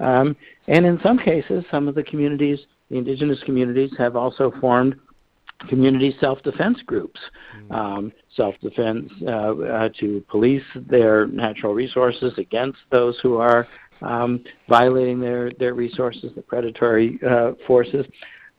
[0.00, 0.36] Um,
[0.68, 2.58] and in some cases, some of the communities,
[2.90, 4.96] the indigenous communities, have also formed
[5.68, 7.18] community self-defense groups,
[7.56, 7.74] mm.
[7.74, 13.66] um, self-defense uh, uh, to police their natural resources against those who are
[14.02, 18.06] um, violating their, their resources, the predatory uh, forces.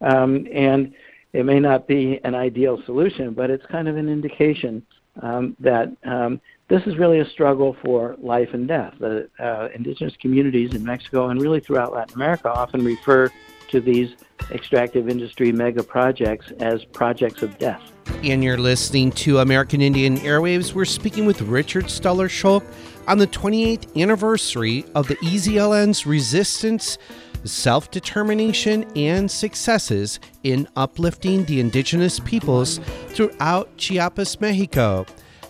[0.01, 0.93] Um, and
[1.33, 4.83] it may not be an ideal solution, but it's kind of an indication
[5.21, 6.39] um, that um,
[6.69, 8.93] this is really a struggle for life and death.
[8.99, 13.29] The uh, indigenous communities in Mexico and really throughout Latin America often refer
[13.69, 14.15] to these
[14.51, 17.81] extractive industry mega projects as projects of death.
[18.23, 20.73] And you're listening to American Indian Airwaves.
[20.73, 22.63] We're speaking with Richard Stahler-Sholk
[23.07, 26.97] on the 28th anniversary of the EZLN's resistance,
[27.45, 35.05] self determination, and successes in uplifting the indigenous peoples throughout Chiapas, Mexico.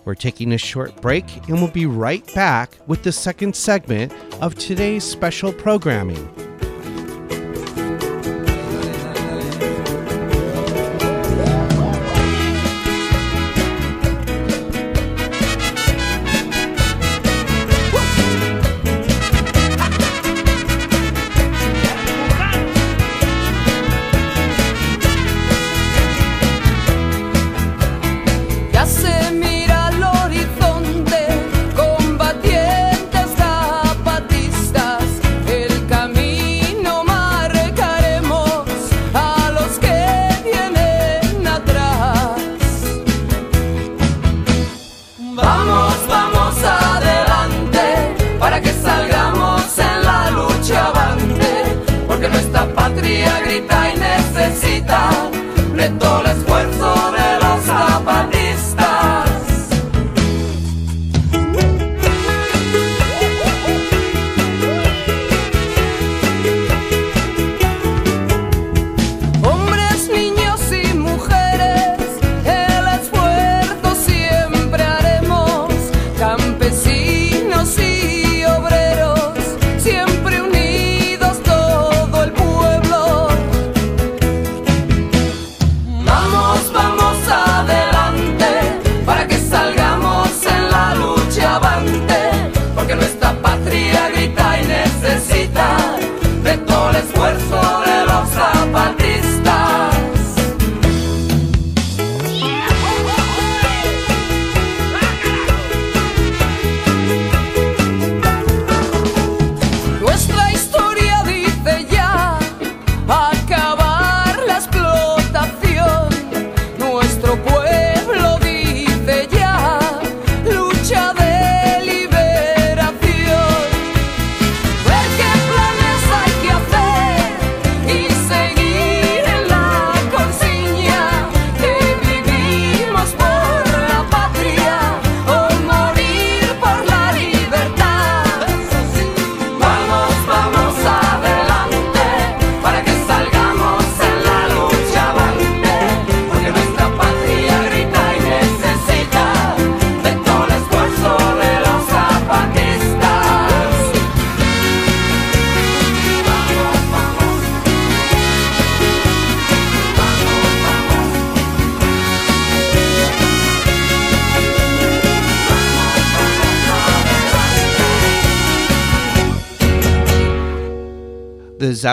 [0.05, 4.55] We're taking a short break and we'll be right back with the second segment of
[4.55, 6.48] today's special programming.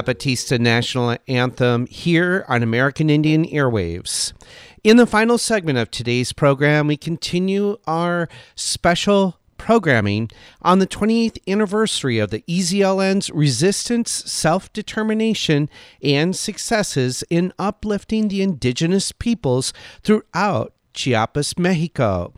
[0.06, 4.32] Zapatista national anthem here on American Indian Airwaves.
[4.84, 10.30] In the final segment of today's program, we continue our special programming
[10.62, 15.68] on the 28th anniversary of the EZLN's resistance, self determination,
[16.00, 19.72] and successes in uplifting the indigenous peoples
[20.04, 22.32] throughout Chiapas, Mexico.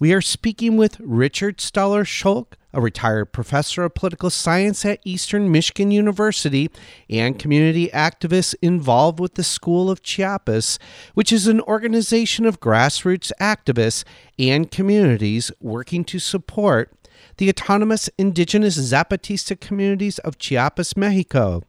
[0.00, 5.90] We are speaking with Richard Stahler-Sholk, a retired professor of political science at Eastern Michigan
[5.90, 6.70] University
[7.08, 10.78] and community activist involved with the School of Chiapas,
[11.14, 14.04] which is an organization of grassroots activists
[14.38, 16.92] and communities working to support
[17.38, 21.62] the autonomous indigenous Zapatista communities of Chiapas, Mexico.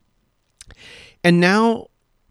[1.24, 1.88] And now,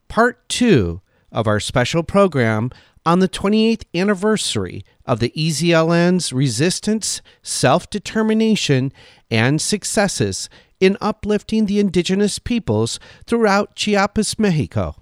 [0.09, 1.01] part two
[1.33, 2.71] of our special program
[3.07, 8.93] on the 28th anniversary of the EZLN's resistance, self determination,
[9.31, 10.51] and successes
[10.81, 14.97] in uplifting the indigenous peoples throughout Chiapas, Mexico.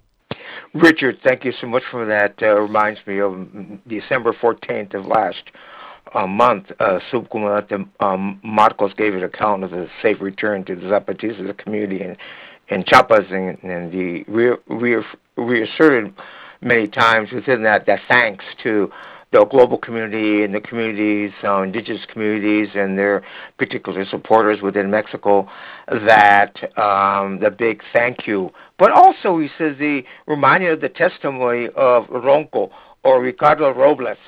[0.75, 2.35] Richard, thank you so much for that.
[2.43, 3.35] Uh, reminds me of
[3.89, 5.43] December 14th of last
[6.15, 6.71] uh, month.
[6.79, 12.03] Uh, Subcomandante um, Marcos gave an account of the safe return to the Zapatista community
[12.03, 12.17] in,
[12.69, 15.05] in Chiapas, and, and the re- re-
[15.37, 16.15] reasserted
[16.61, 18.91] many times within that that thanks to
[19.35, 23.25] the global community and the communities, uh, indigenous communities, and their
[23.59, 25.49] particular supporters within Mexico,
[25.89, 28.51] that um, the big thank you.
[28.79, 32.71] But also, he says the reminding of the testimony of Ronco
[33.03, 34.19] or Ricardo Robles,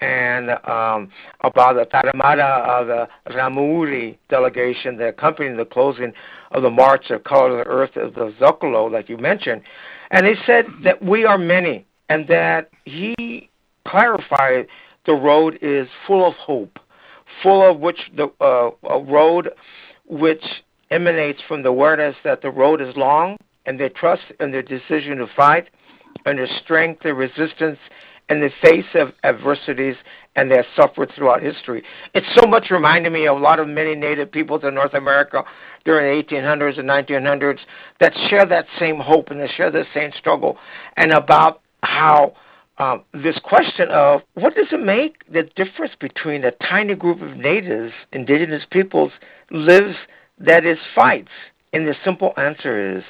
[0.00, 1.10] and um,
[1.40, 6.12] about the Tarahumara of the Rarámuri delegation that accompanied the closing
[6.52, 9.62] of the March of Color of the Earth of the Zocalo, like you mentioned.
[10.14, 13.50] And he said that we are many, and that he
[13.84, 14.68] clarified
[15.06, 16.78] the road is full of hope,
[17.42, 19.50] full of which the uh, a road
[20.06, 20.44] which
[20.92, 23.36] emanates from the awareness that the road is long,
[23.66, 25.68] and their trust and their decision to fight,
[26.24, 27.80] and their strength, their resistance,
[28.28, 29.96] in the face of adversities
[30.36, 31.82] and their suffered throughout history.
[32.14, 35.44] It's so much reminded me of a lot of many native peoples in North America
[35.84, 37.58] during the 1800s and 1900s
[38.00, 40.56] that share that same hope and they share the same struggle,
[40.96, 42.34] and about how
[42.78, 47.36] um, this question of what does it make the difference between a tiny group of
[47.36, 49.12] natives, indigenous peoples,
[49.50, 49.96] lives
[50.38, 51.30] that is fights?
[51.72, 53.04] And the simple answer is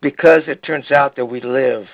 [0.00, 1.86] because it turns out that we live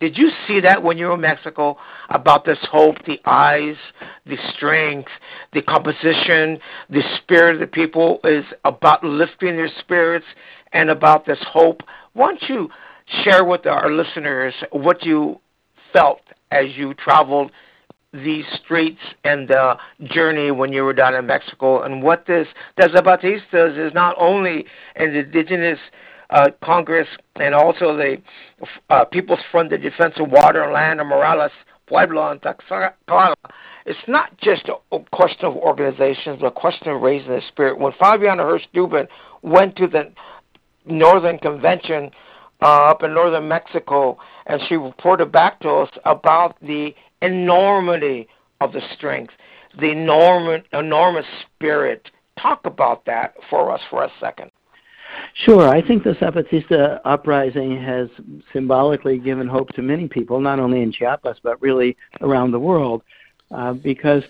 [0.00, 1.76] did you see that when you were in Mexico
[2.08, 3.76] about this hope, the eyes,
[4.24, 5.10] the strength,
[5.52, 10.26] the composition, the spirit of the people is about lifting their spirits
[10.72, 11.82] and about this hope?
[12.14, 12.70] Why don't you
[13.22, 15.38] share with our listeners what you
[15.92, 16.20] felt
[16.50, 17.50] as you traveled
[18.12, 22.88] these streets and the journey when you were down in Mexico and what this the
[22.88, 24.64] Zapatistas is not only
[24.96, 25.78] an indigenous
[26.30, 28.16] uh, Congress and also the
[28.88, 31.50] uh, People's Front of Defense of Water and Land of Morelos,
[31.86, 33.34] Puebla, and Tlaxcala.
[33.86, 37.78] It's not just a, a question of organizations, but a question of raising the spirit.
[37.78, 39.08] When Fabiana Hirsch Dubin
[39.42, 40.12] went to the
[40.86, 42.10] Northern Convention
[42.62, 48.28] uh, up in northern Mexico, and she reported back to us about the enormity
[48.60, 49.32] of the strength,
[49.78, 52.10] the enormous, enormous spirit.
[52.38, 54.49] Talk about that for us for a second.
[55.34, 55.68] Sure.
[55.68, 58.08] I think the Zapatista uprising has
[58.52, 63.02] symbolically given hope to many people, not only in Chiapas, but really around the world,
[63.50, 64.22] uh, because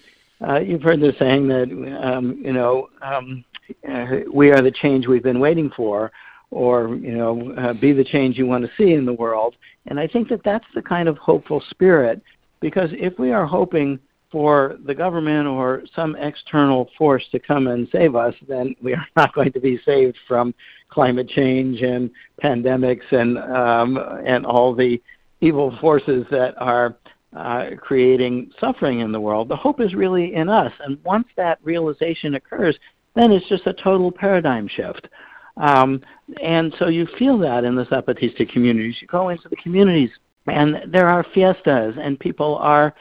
[0.46, 3.44] uh, you've heard the saying that, um, you know, um,
[3.88, 6.12] uh, we are the change we've been waiting for,
[6.51, 9.55] or, you know, uh, be the change you want to see in the world.
[9.86, 12.22] And I think that that's the kind of hopeful spirit,
[12.61, 13.98] because if we are hoping
[14.31, 19.07] for the government or some external force to come and save us, then we are
[19.16, 20.55] not going to be saved from
[20.89, 22.11] climate change and
[22.43, 25.01] pandemics and um, and all the
[25.41, 26.97] evil forces that are
[27.37, 29.49] uh, creating suffering in the world.
[29.49, 32.76] The hope is really in us, and once that realization occurs,
[33.14, 35.09] then it's just a total paradigm shift.
[35.57, 36.01] Um,
[36.43, 38.97] and so you feel that in the Zapatista communities.
[39.01, 40.11] You go into the communities,
[40.47, 42.95] and there are fiestas, and people are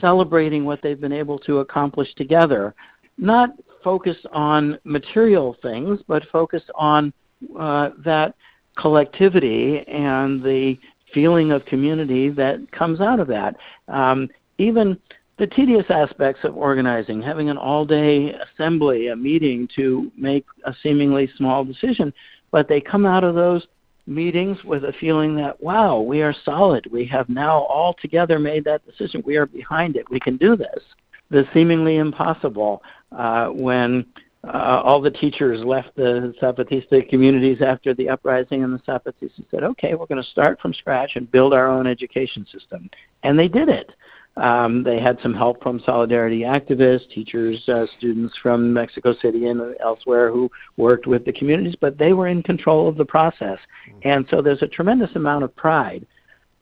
[0.00, 2.74] celebrating what they've been able to accomplish together.
[3.18, 3.50] Not
[3.82, 7.12] focused on material things, but focused on
[7.58, 8.34] uh, that
[8.76, 10.78] collectivity and the
[11.12, 13.56] feeling of community that comes out of that.
[13.88, 14.28] Um,
[14.58, 14.98] even
[15.38, 20.74] the tedious aspects of organizing, having an all day assembly, a meeting to make a
[20.82, 22.12] seemingly small decision,
[22.50, 23.66] but they come out of those
[24.06, 26.86] meetings with a feeling that, wow, we are solid.
[26.90, 29.22] We have now all together made that decision.
[29.26, 30.08] We are behind it.
[30.10, 30.82] We can do this.
[31.30, 34.06] The seemingly impossible uh, when
[34.46, 39.64] uh, all the teachers left the Zapatista communities after the uprising, and the Zapatistas said,
[39.64, 42.88] "Okay, we're going to start from scratch and build our own education system,"
[43.24, 43.90] and they did it.
[44.36, 49.74] Um, they had some help from solidarity activists, teachers, uh, students from Mexico City and
[49.80, 53.58] elsewhere who worked with the communities, but they were in control of the process.
[54.02, 56.06] And so there's a tremendous amount of pride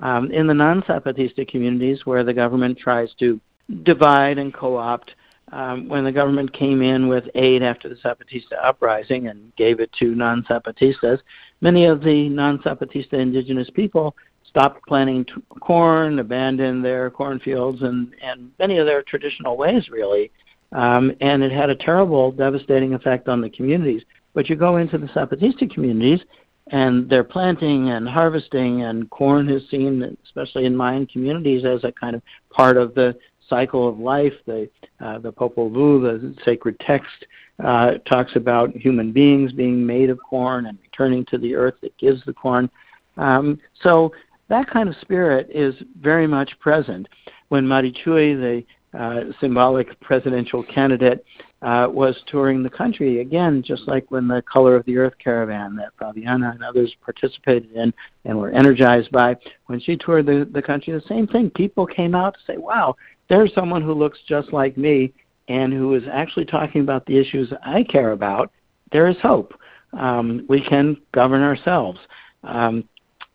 [0.01, 3.41] um, in the non Zapatista communities where the government tries to
[3.83, 5.13] divide and co opt
[5.53, 9.91] um, when the government came in with aid after the Zapatista uprising and gave it
[9.99, 11.19] to non Zapatistas,
[11.61, 14.15] many of the non Zapatista indigenous people
[14.55, 20.31] stopped planting t- corn, abandoned their cornfields, and, and many of their traditional ways, really.
[20.71, 24.03] Um, and it had a terrible, devastating effect on the communities.
[24.33, 26.21] But you go into the Zapatista communities,
[26.69, 31.91] and they're planting and harvesting, and corn is seen, especially in Mayan communities, as a
[31.91, 33.17] kind of part of the
[33.49, 34.35] cycle of life.
[34.47, 37.27] The uh, the Popol Vuh, the sacred text,
[37.63, 41.97] uh, talks about human beings being made of corn and returning to the earth that
[41.99, 42.71] gives the corn.
[43.17, 44.13] Um, so
[44.49, 47.09] that kind of spirit is very much present.
[47.49, 51.25] When Marichuy, the uh, symbolic presidential candidate,
[51.63, 55.75] uh, was touring the country, again, just like when the Color of the Earth caravan
[55.77, 57.93] that Fabiana and others participated in
[58.27, 59.35] and were energized by,
[59.67, 61.49] when she toured the, the country, the same thing.
[61.51, 62.95] People came out to say, wow,
[63.31, 65.11] there's someone who looks just like me
[65.49, 68.53] and who is actually talking about the issues I care about.
[68.93, 69.55] There is hope.
[69.95, 71.99] Um, we can govern ourselves.
[72.43, 72.87] Um,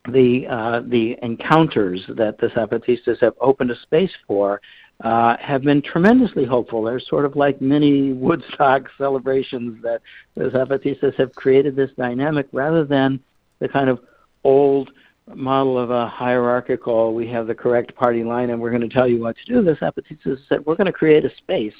[0.10, 4.62] the uh, the encounters that the Zapatistas have opened a space for
[5.04, 6.84] uh, have been tremendously hopeful.
[6.84, 10.02] They're sort of like mini Woodstock celebrations that
[10.36, 13.20] the Zapatistas have created this dynamic rather than
[13.60, 14.00] the kind of
[14.44, 14.92] old
[15.36, 19.08] model of a hierarchical, we have the correct party line and we're going to tell
[19.08, 19.64] you what to do.
[19.64, 21.74] The Zapatistas said, we're going to create a space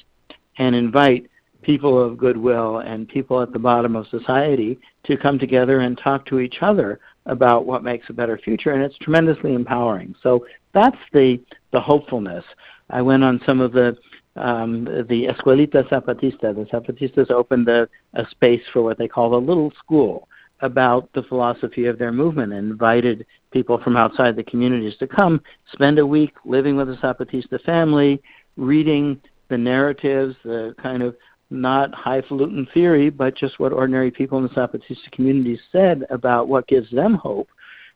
[0.58, 1.30] and invite
[1.62, 6.26] people of goodwill and people at the bottom of society to come together and talk
[6.28, 7.00] to each other
[7.30, 10.16] about what makes a better future and it's tremendously empowering.
[10.22, 11.40] So that's the
[11.72, 12.44] the hopefulness.
[12.90, 13.98] I went on some of the
[14.36, 16.56] um, the escuelita zapatista.
[16.56, 20.28] The zapatistas opened a, a space for what they call the little school
[20.62, 25.42] about the philosophy of their movement and invited people from outside the communities to come
[25.72, 28.22] spend a week living with a zapatista family
[28.58, 29.20] reading
[29.50, 31.16] the narratives the kind of
[31.50, 36.68] not highfalutin theory, but just what ordinary people in the Zapatista community said about what
[36.68, 37.50] gives them hope.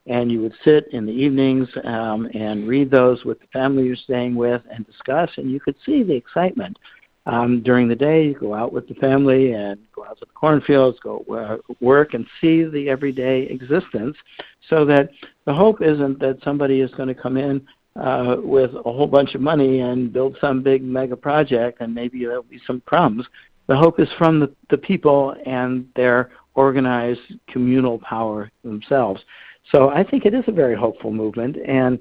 [0.06, 3.96] And you would sit in the evenings um, and read those with the family you're
[3.96, 6.78] staying with and discuss, and you could see the excitement.
[7.26, 10.34] Um, during the day, you go out with the family and go out to the
[10.34, 11.24] cornfields, go
[11.80, 14.18] work, and see the everyday existence,
[14.70, 15.10] so that
[15.46, 17.66] the hope isn't that somebody is going to come in
[17.96, 22.26] uh, with a whole bunch of money and build some big mega project, and maybe
[22.26, 23.26] there'll be some crumbs.
[23.68, 29.22] The hope is from the, the people and their organized communal power themselves.
[29.72, 32.00] So I think it is a very hopeful movement, and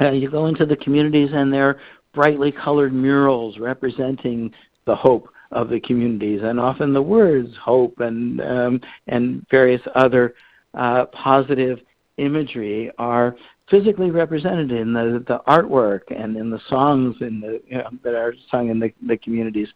[0.00, 1.80] uh, you go into the communities and they're
[2.12, 4.52] brightly colored murals representing
[4.84, 10.34] the hope of the communities, and often the words hope and um, and various other
[10.74, 11.80] uh, positive
[12.18, 13.36] imagery are
[13.70, 18.14] physically represented in the, the artwork and in the songs in the, you know, that
[18.14, 19.68] are sung in the, the communities.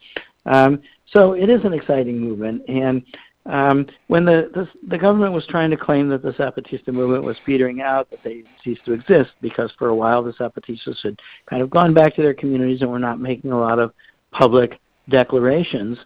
[0.46, 0.82] Um,
[1.12, 2.62] so it is an exciting movement.
[2.68, 3.02] And
[3.46, 7.36] um, when the, the, the government was trying to claim that the Zapatista movement was
[7.46, 11.62] petering out, that they ceased to exist, because for a while the Zapatistas had kind
[11.62, 13.92] of gone back to their communities and were not making a lot of
[14.32, 15.98] public declarations,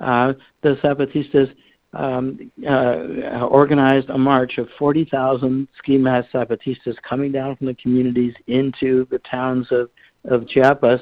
[0.00, 0.32] uh,
[0.62, 1.54] the Zapatistas
[1.96, 8.34] um, uh, organized a march of 40,000 ski mask Zapatistas coming down from the communities
[8.46, 9.90] into the towns of,
[10.24, 11.00] of Chiapas,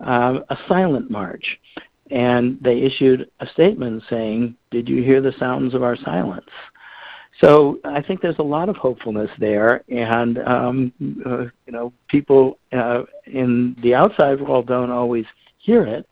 [0.00, 1.58] um, a silent march.
[2.10, 6.50] And they issued a statement saying, Did you hear the sounds of our silence?
[7.40, 10.92] So I think there's a lot of hopefulness there, and um,
[11.24, 15.24] uh, you know, people uh, in the outside world don't always
[15.58, 16.06] hear it,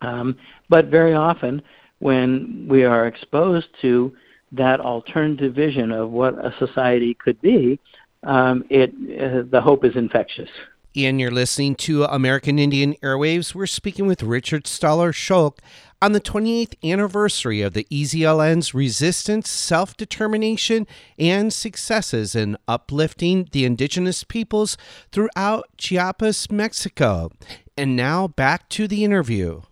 [0.00, 0.36] um,
[0.68, 1.60] but very often
[2.00, 4.14] when we are exposed to
[4.52, 7.78] that alternative vision of what a society could be,
[8.24, 10.50] um, it uh, the hope is infectious.
[10.96, 13.54] Ian, you're listening to American Indian Airwaves.
[13.54, 15.58] We're speaking with Richard Stahler-Sholk
[16.02, 23.64] on the 28th anniversary of the EZLN's resistance, self determination, and successes in uplifting the
[23.64, 24.76] indigenous peoples
[25.12, 27.30] throughout Chiapas, Mexico.
[27.76, 29.62] And now back to the interview.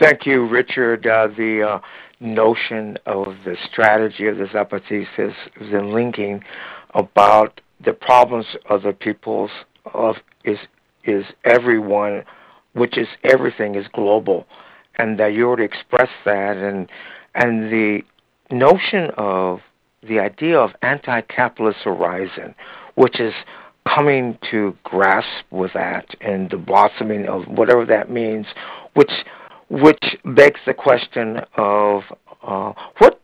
[0.00, 1.06] Thank you, Richard.
[1.08, 1.80] Uh, the uh,
[2.20, 5.34] notion of the strategy of the Zapatistas,
[5.72, 6.44] the linking
[6.94, 9.50] about the problems of the peoples
[9.92, 10.58] of is
[11.02, 12.22] is everyone,
[12.74, 14.46] which is everything is global,
[14.96, 16.88] and that you already expressed that, and
[17.34, 18.02] and the
[18.52, 19.60] notion of
[20.06, 22.54] the idea of anti-capitalist horizon,
[22.94, 23.34] which is
[23.88, 28.46] coming to grasp with that and the blossoming of whatever that means,
[28.94, 29.10] which
[29.70, 32.02] which begs the question of
[32.42, 33.20] uh, what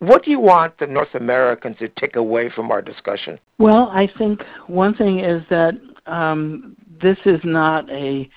[0.00, 3.38] what do you want the North Americans to take away from our discussion?
[3.58, 5.74] Well, I think one thing is that
[6.06, 8.28] um, this is not a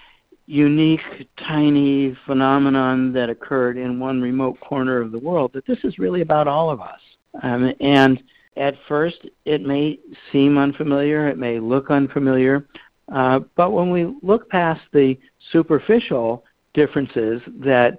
[0.47, 1.01] unique,
[1.37, 6.21] tiny phenomenon that occurred in one remote corner of the world, that this is really
[6.21, 6.99] about all of us.
[7.43, 8.21] Um, and
[8.57, 9.99] at first, it may
[10.31, 12.67] seem unfamiliar, it may look unfamiliar,
[13.13, 15.17] uh, but when we look past the
[15.51, 16.43] superficial
[16.73, 17.97] differences that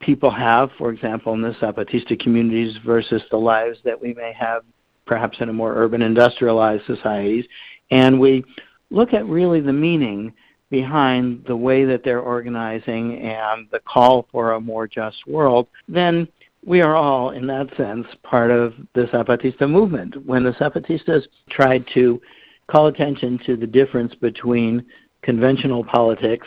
[0.00, 4.62] people have, for example, in the Zapatista communities versus the lives that we may have
[5.06, 7.44] perhaps in a more urban industrialized societies.
[7.90, 8.44] And we
[8.90, 10.32] look at really the meaning
[10.70, 16.26] behind the way that they're organizing and the call for a more just world, then
[16.66, 20.24] we are all, in that sense, part of the Zapatista movement.
[20.26, 22.20] When the Zapatistas tried to
[22.66, 24.84] call attention to the difference between
[25.22, 26.46] conventional politics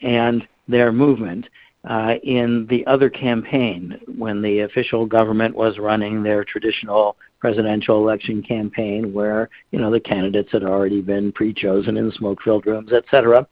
[0.00, 1.46] and their movement,
[1.88, 8.40] uh, in the other campaign when the official government was running their traditional presidential election
[8.40, 13.46] campaign where you know the candidates had already been pre-chosen in smoke-filled rooms, etc.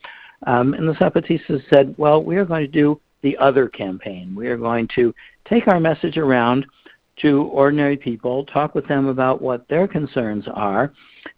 [0.46, 4.34] Um, and the Zapatistas said, well, we are going to do the other campaign.
[4.34, 6.64] We are going to take our message around
[7.20, 10.92] to ordinary people, talk with them about what their concerns are,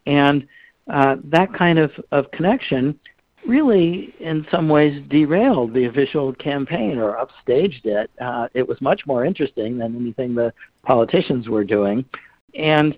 [0.07, 0.47] and
[0.89, 2.99] uh, that kind of, of connection
[3.47, 8.11] really, in some ways, derailed the official campaign or upstaged it.
[8.21, 12.05] Uh, it was much more interesting than anything the politicians were doing.
[12.55, 12.97] And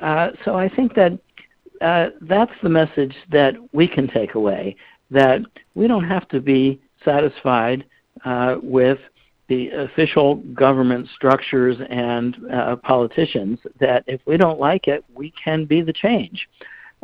[0.00, 1.18] uh, so I think that
[1.80, 4.76] uh, that's the message that we can take away
[5.10, 5.40] that
[5.74, 7.84] we don't have to be satisfied
[8.24, 8.98] uh, with
[9.48, 15.66] the official government structures and uh, politicians, that if we don't like it, we can
[15.66, 16.48] be the change.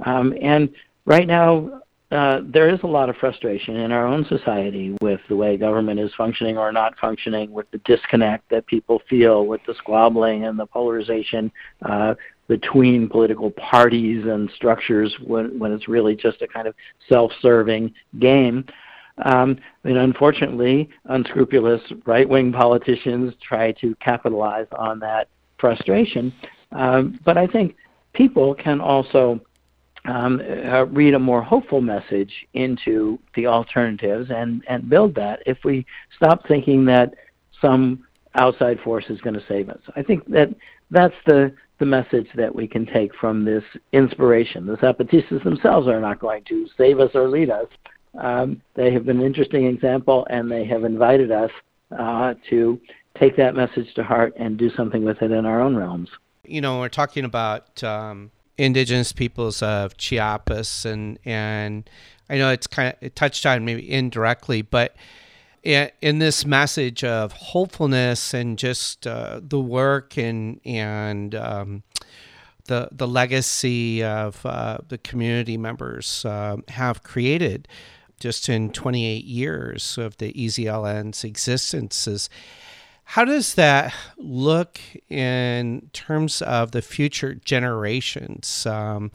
[0.06, 0.70] Um, and
[1.04, 5.36] right now, uh, there is a lot of frustration in our own society with the
[5.36, 9.74] way government is functioning or not functioning, with the disconnect that people feel, with the
[9.74, 11.52] squabbling and the polarization
[11.82, 12.14] uh,
[12.48, 16.74] between political parties and structures when, when it's really just a kind of
[17.08, 18.64] self-serving game.
[19.24, 26.32] Um, mean, unfortunately, unscrupulous right-wing politicians try to capitalize on that frustration.
[26.72, 27.76] Um, but I think
[28.14, 29.40] people can also
[30.06, 35.58] um, uh, read a more hopeful message into the alternatives and, and build that if
[35.64, 35.84] we
[36.16, 37.14] stop thinking that
[37.60, 39.80] some outside force is going to save us.
[39.96, 40.54] I think that
[40.90, 44.66] that's the, the message that we can take from this inspiration.
[44.66, 47.66] The Zapatistas themselves are not going to save us or lead us.
[48.18, 51.50] Um, they have been an interesting example, and they have invited us
[51.96, 52.80] uh, to
[53.18, 56.08] take that message to heart and do something with it in our own realms.
[56.44, 61.88] You know, we're talking about um, indigenous peoples of Chiapas, and and
[62.28, 64.96] I know it's kind of it touched on maybe indirectly, but
[65.62, 71.82] in this message of hopefulness and just uh, the work and and um,
[72.66, 77.68] the the legacy of uh, the community members uh, have created
[78.20, 82.28] just in 28 years of the EZLN's existences
[83.10, 88.62] how does that look in terms of the future generations?
[88.62, 89.10] Because um,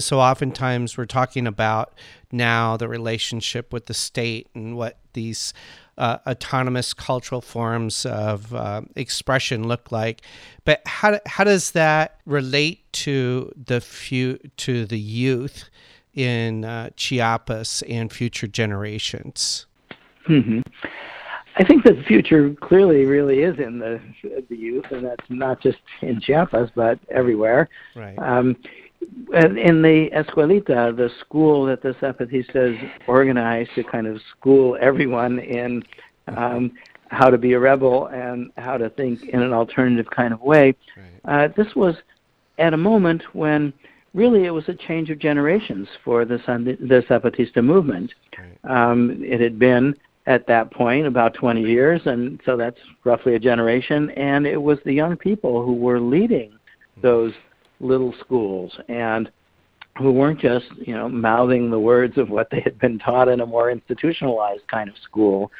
[0.00, 1.94] so oftentimes we're talking about
[2.30, 5.54] now the relationship with the state and what these
[5.96, 10.20] uh, autonomous cultural forms of uh, expression look like.
[10.66, 15.70] But how, how does that relate to the few, to the youth
[16.12, 19.64] in uh, Chiapas and future generations?
[20.28, 20.60] Mm-hmm.
[21.58, 24.00] I think the future clearly really is in the
[24.48, 27.68] the youth, and that's not just in Chiapas but everywhere.
[27.96, 28.18] Right.
[28.18, 28.56] Um,
[29.32, 35.84] in the escuelita, the school that the Zapatistas organized to kind of school everyone in
[36.28, 36.72] um,
[37.08, 40.74] how to be a rebel and how to think in an alternative kind of way.
[41.24, 41.44] Right.
[41.44, 41.96] Uh, this was
[42.58, 43.72] at a moment when
[44.14, 48.12] really it was a change of generations for the, the Zapatista movement.
[48.36, 48.58] Right.
[48.90, 49.94] Um, it had been
[50.28, 54.10] at that point, about 20 years, and so that's roughly a generation.
[54.10, 56.52] And it was the young people who were leading
[57.00, 57.32] those
[57.80, 59.30] little schools and
[59.96, 63.40] who weren't just, you know, mouthing the words of what they had been taught in
[63.40, 65.50] a more institutionalized kind of school.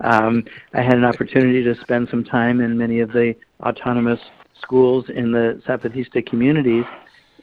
[0.00, 4.20] Um, I had an opportunity to spend some time in many of the autonomous
[4.60, 6.84] schools in the Zapatista communities,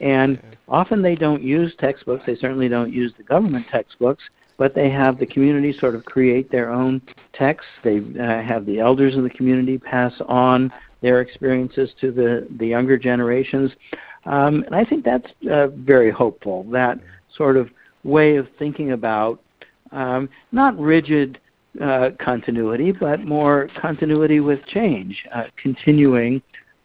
[0.02, 2.24] and often they don't use textbooks.
[2.26, 4.22] They certainly don't use the government textbooks
[4.56, 7.02] but they have the community sort of create their own
[7.32, 7.70] texts.
[7.82, 12.66] They uh, have the elders in the community pass on their experiences to the, the
[12.66, 13.70] younger generations.
[14.24, 16.98] Um, and I think that's uh, very hopeful, that
[17.36, 17.68] sort of
[18.04, 19.40] way of thinking about
[19.92, 21.38] um, not rigid
[21.80, 26.40] uh, continuity, but more continuity with change, uh, continuing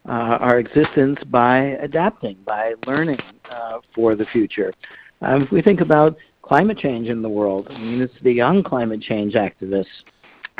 [0.08, 3.20] uh, our existence by adapting, by learning
[3.52, 4.74] uh, for the future.
[5.22, 6.18] Um, if we think about
[6.50, 9.86] climate change in the world, I mean, it's the young climate change activists.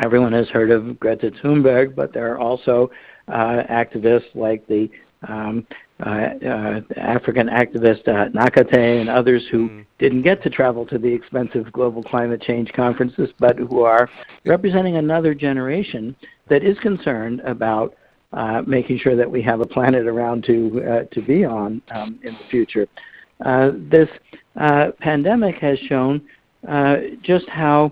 [0.04, 2.92] Everyone has heard of Greta Thunberg, but there are also
[3.28, 4.88] uh, activists like the
[5.28, 5.66] um,
[6.06, 9.86] uh, uh, African activist uh, Nakate and others who mm.
[9.98, 14.08] didn't get to travel to the expensive global climate change conferences, but who are
[14.46, 16.16] representing another generation
[16.50, 17.96] that is concerned about
[18.32, 22.20] uh, making sure that we have a planet around to uh, to be on um,
[22.22, 22.88] in the future.
[23.44, 24.10] Uh, this
[25.00, 26.22] pandemic has shown
[27.24, 27.92] just how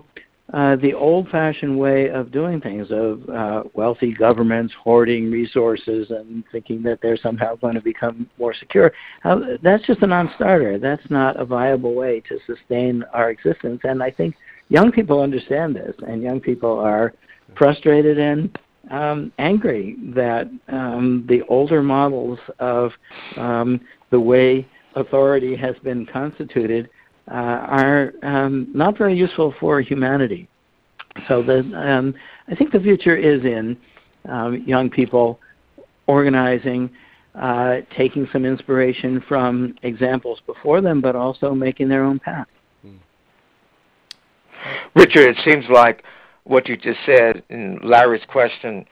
[0.54, 6.82] uh, the old-fashioned way of doing things, of uh, wealthy governments hoarding resources and thinking
[6.82, 8.90] that they're somehow going to become more secure,
[9.24, 10.78] uh, that's just a non-starter.
[10.78, 13.80] That's not a viable way to sustain our existence.
[13.84, 14.36] And I think
[14.70, 17.12] young people understand this, and young people are
[17.54, 18.58] frustrated and
[18.90, 22.92] um, angry that um, the older models of
[23.36, 24.66] um, the way
[25.00, 26.88] authority has been constituted
[27.30, 30.48] uh, are um, not very useful for humanity.
[31.26, 32.14] So the, um,
[32.48, 33.76] I think the future is in
[34.28, 35.40] um, young people
[36.06, 36.90] organizing,
[37.34, 42.46] uh, taking some inspiration from examples before them, but also making their own path.
[44.94, 46.02] Richard, it seems like
[46.44, 48.86] what you just said in Larry's question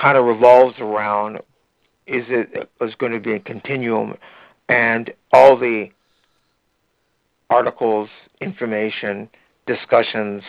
[0.00, 1.36] kind of revolves around
[2.06, 4.16] is it is going to be a continuum
[4.68, 5.90] and all the
[7.50, 8.08] articles,
[8.40, 9.28] information,
[9.66, 10.42] discussions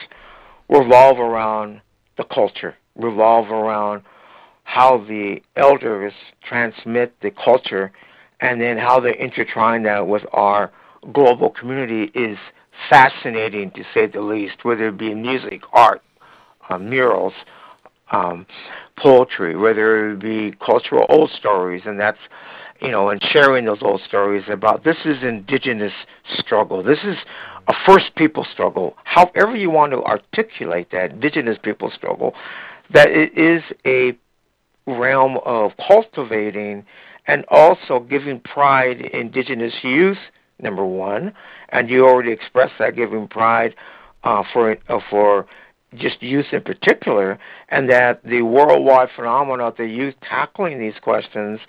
[0.70, 1.82] revolve around
[2.18, 4.04] the culture, revolve around
[4.64, 6.14] how the elders
[6.48, 7.92] transmit the culture
[8.40, 10.72] and then how they intertwine that with our
[11.14, 12.38] global community is
[12.90, 16.02] fascinating to say the least, whether it be music, art,
[16.70, 17.34] uh, murals,
[18.12, 18.46] um,
[18.98, 22.20] poetry, whether it be cultural old stories, and that's
[22.82, 25.94] you know, and sharing those old stories about this is indigenous
[26.38, 26.82] struggle.
[26.84, 27.18] This is
[27.68, 28.96] a first people struggle.
[29.04, 32.34] However you want to articulate that indigenous people struggle,
[32.92, 34.18] that it is a
[34.90, 36.86] realm of cultivating
[37.28, 40.18] and also giving pride indigenous youth,
[40.60, 41.34] number one,
[41.70, 43.76] and you already expressed that giving pride
[44.24, 45.46] uh, for uh, for
[45.96, 51.60] just youth in particular, and that the worldwide phenomenon of the youth tackling these questions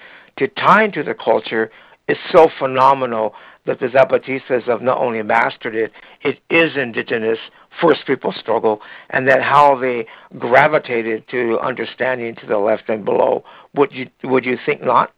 [0.41, 1.71] to tie into the culture
[2.09, 3.35] is so phenomenal
[3.67, 7.39] that the Zapatistas have not only mastered it, it is indigenous
[7.79, 8.81] first people struggle,
[9.11, 10.07] and that how they
[10.39, 13.45] gravitated to understanding to the left and below.
[13.75, 15.13] Would you would you think not?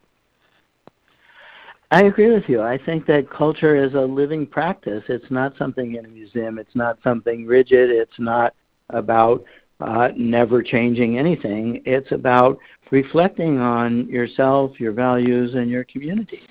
[1.93, 2.61] I agree with you.
[2.61, 5.05] I think that culture is a living practice.
[5.09, 6.59] It's not something in a museum.
[6.59, 7.91] It's not something rigid.
[7.91, 8.55] It's not
[8.91, 9.45] about
[9.83, 11.83] uh, never changing anything.
[11.85, 12.59] It's about
[12.91, 16.43] reflecting on yourself, your values, and your community.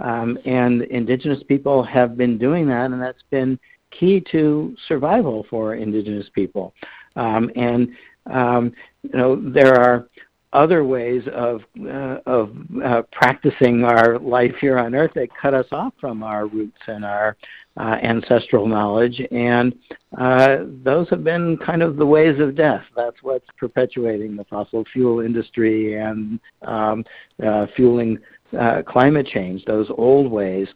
[0.00, 3.58] Um, and indigenous people have been doing that, and that's been
[3.90, 6.72] key to survival for indigenous people.
[7.16, 7.88] Um, and
[8.30, 8.72] um,
[9.02, 10.08] you know there are
[10.52, 15.66] other ways of uh, of uh, practicing our life here on Earth that cut us
[15.70, 17.36] off from our roots and our
[17.76, 19.74] uh, ancestral knowledge, and
[20.18, 22.82] uh, those have been kind of the ways of death.
[22.96, 27.04] That's what's perpetuating the fossil fuel industry and um,
[27.44, 28.18] uh, fueling
[28.58, 29.64] uh, climate change.
[29.64, 30.68] Those old ways.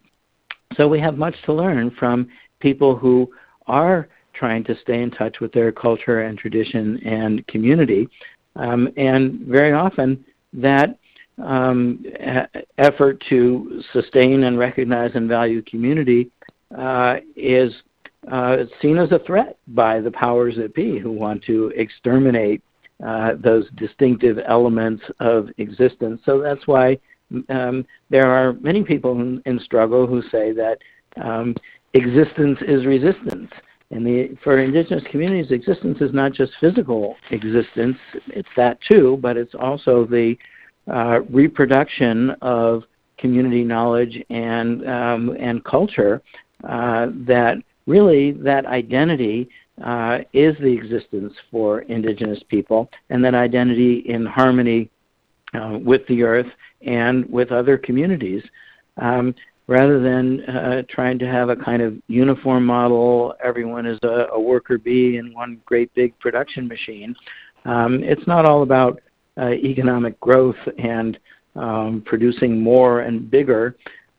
[0.77, 2.29] So we have much to learn from
[2.59, 3.31] people who
[3.67, 8.09] are trying to stay in touch with their culture and tradition and community
[8.55, 10.23] um, and very often
[10.53, 10.97] that
[11.43, 12.03] um,
[12.77, 16.31] effort to sustain and recognize and value community
[16.77, 17.73] uh, is
[18.31, 22.61] uh, seen as a threat by the powers that be who want to exterminate
[23.05, 26.21] uh, those distinctive elements of existence.
[26.25, 26.97] So that's why
[27.49, 30.77] um, there are many people in, in, struggle who say that
[31.21, 31.55] um,
[31.93, 33.51] existence is resistance.
[33.91, 37.97] And the, for indigenous communities, existence is not just physical existence,
[38.27, 40.35] it's that too, but it's also the
[40.91, 42.83] uh, reproduction of
[43.17, 46.21] community knowledge and, um, and culture
[46.65, 49.49] uh, that really that identity
[49.83, 54.89] uh, is the existence for indigenous people, and that identity in harmony
[55.53, 56.47] uh, with the earth
[56.81, 58.43] and with other communities.
[58.97, 59.35] Um,
[59.67, 63.33] rather than uh, trying to have a kind of uniform model.
[63.43, 67.15] Everyone is a, a worker bee in one great big production machine.
[67.65, 69.01] Um, it's not all about
[69.37, 71.17] uh, economic growth and
[71.55, 73.75] um, producing more and bigger.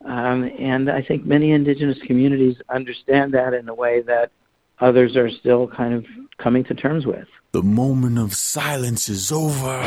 [0.07, 4.31] Um, and I think many indigenous communities understand that in a way that
[4.79, 6.07] others are still kind of
[6.39, 7.27] coming to terms with.
[7.53, 9.85] The moment of silence is over.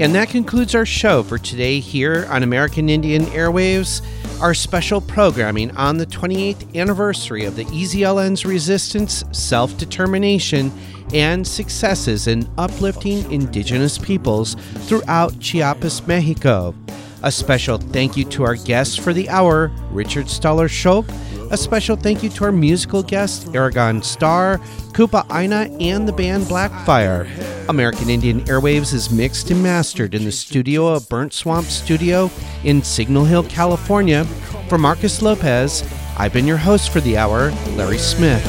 [0.00, 4.02] And that concludes our show for today here on American Indian Airwaves.
[4.42, 10.72] Our special programming on the 28th anniversary of the EZLN's resistance, self determination,
[11.14, 14.56] and successes in uplifting indigenous peoples
[14.86, 16.74] throughout Chiapas, Mexico.
[17.22, 21.08] A special thank you to our guests for the hour, Richard Stahler-Sholk.
[21.50, 24.58] A special thank you to our musical guests, Aragon Star,
[24.92, 27.28] Kupa Aina, and the band Blackfire.
[27.68, 32.30] American Indian Airwaves is mixed and mastered in the studio of Burnt Swamp Studio
[32.64, 34.24] in Signal Hill, California.
[34.68, 35.88] For Marcus Lopez,
[36.18, 38.44] I've been your host for the hour, Larry Smith.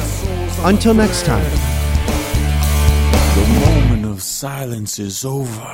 [0.64, 1.75] Until next time.
[3.36, 5.72] The moment of silence is over.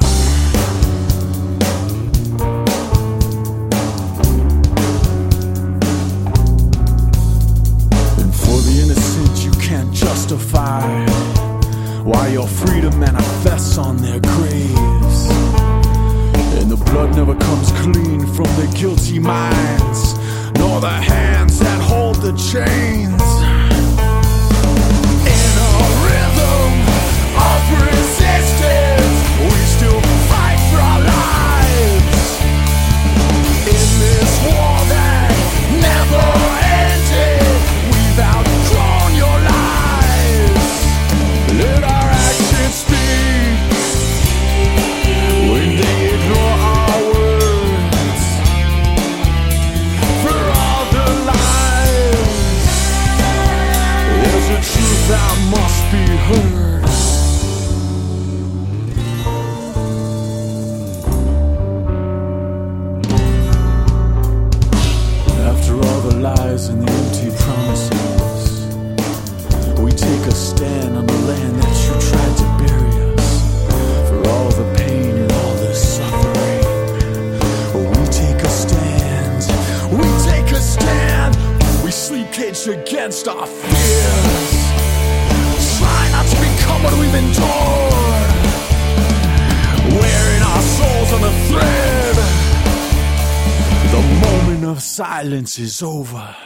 [8.18, 11.06] And for the innocent, you can't justify
[12.02, 15.28] why your freedom manifests on their graves.
[16.58, 20.14] And the blood never comes clean from the guilty minds,
[20.58, 23.51] nor the hands that hold the chains.
[34.44, 34.71] War
[83.02, 84.52] against our fears.
[85.76, 88.30] Try not to become what we've endured.
[90.00, 92.16] Wearing our souls on the thread.
[93.90, 96.36] The moment of silence is over.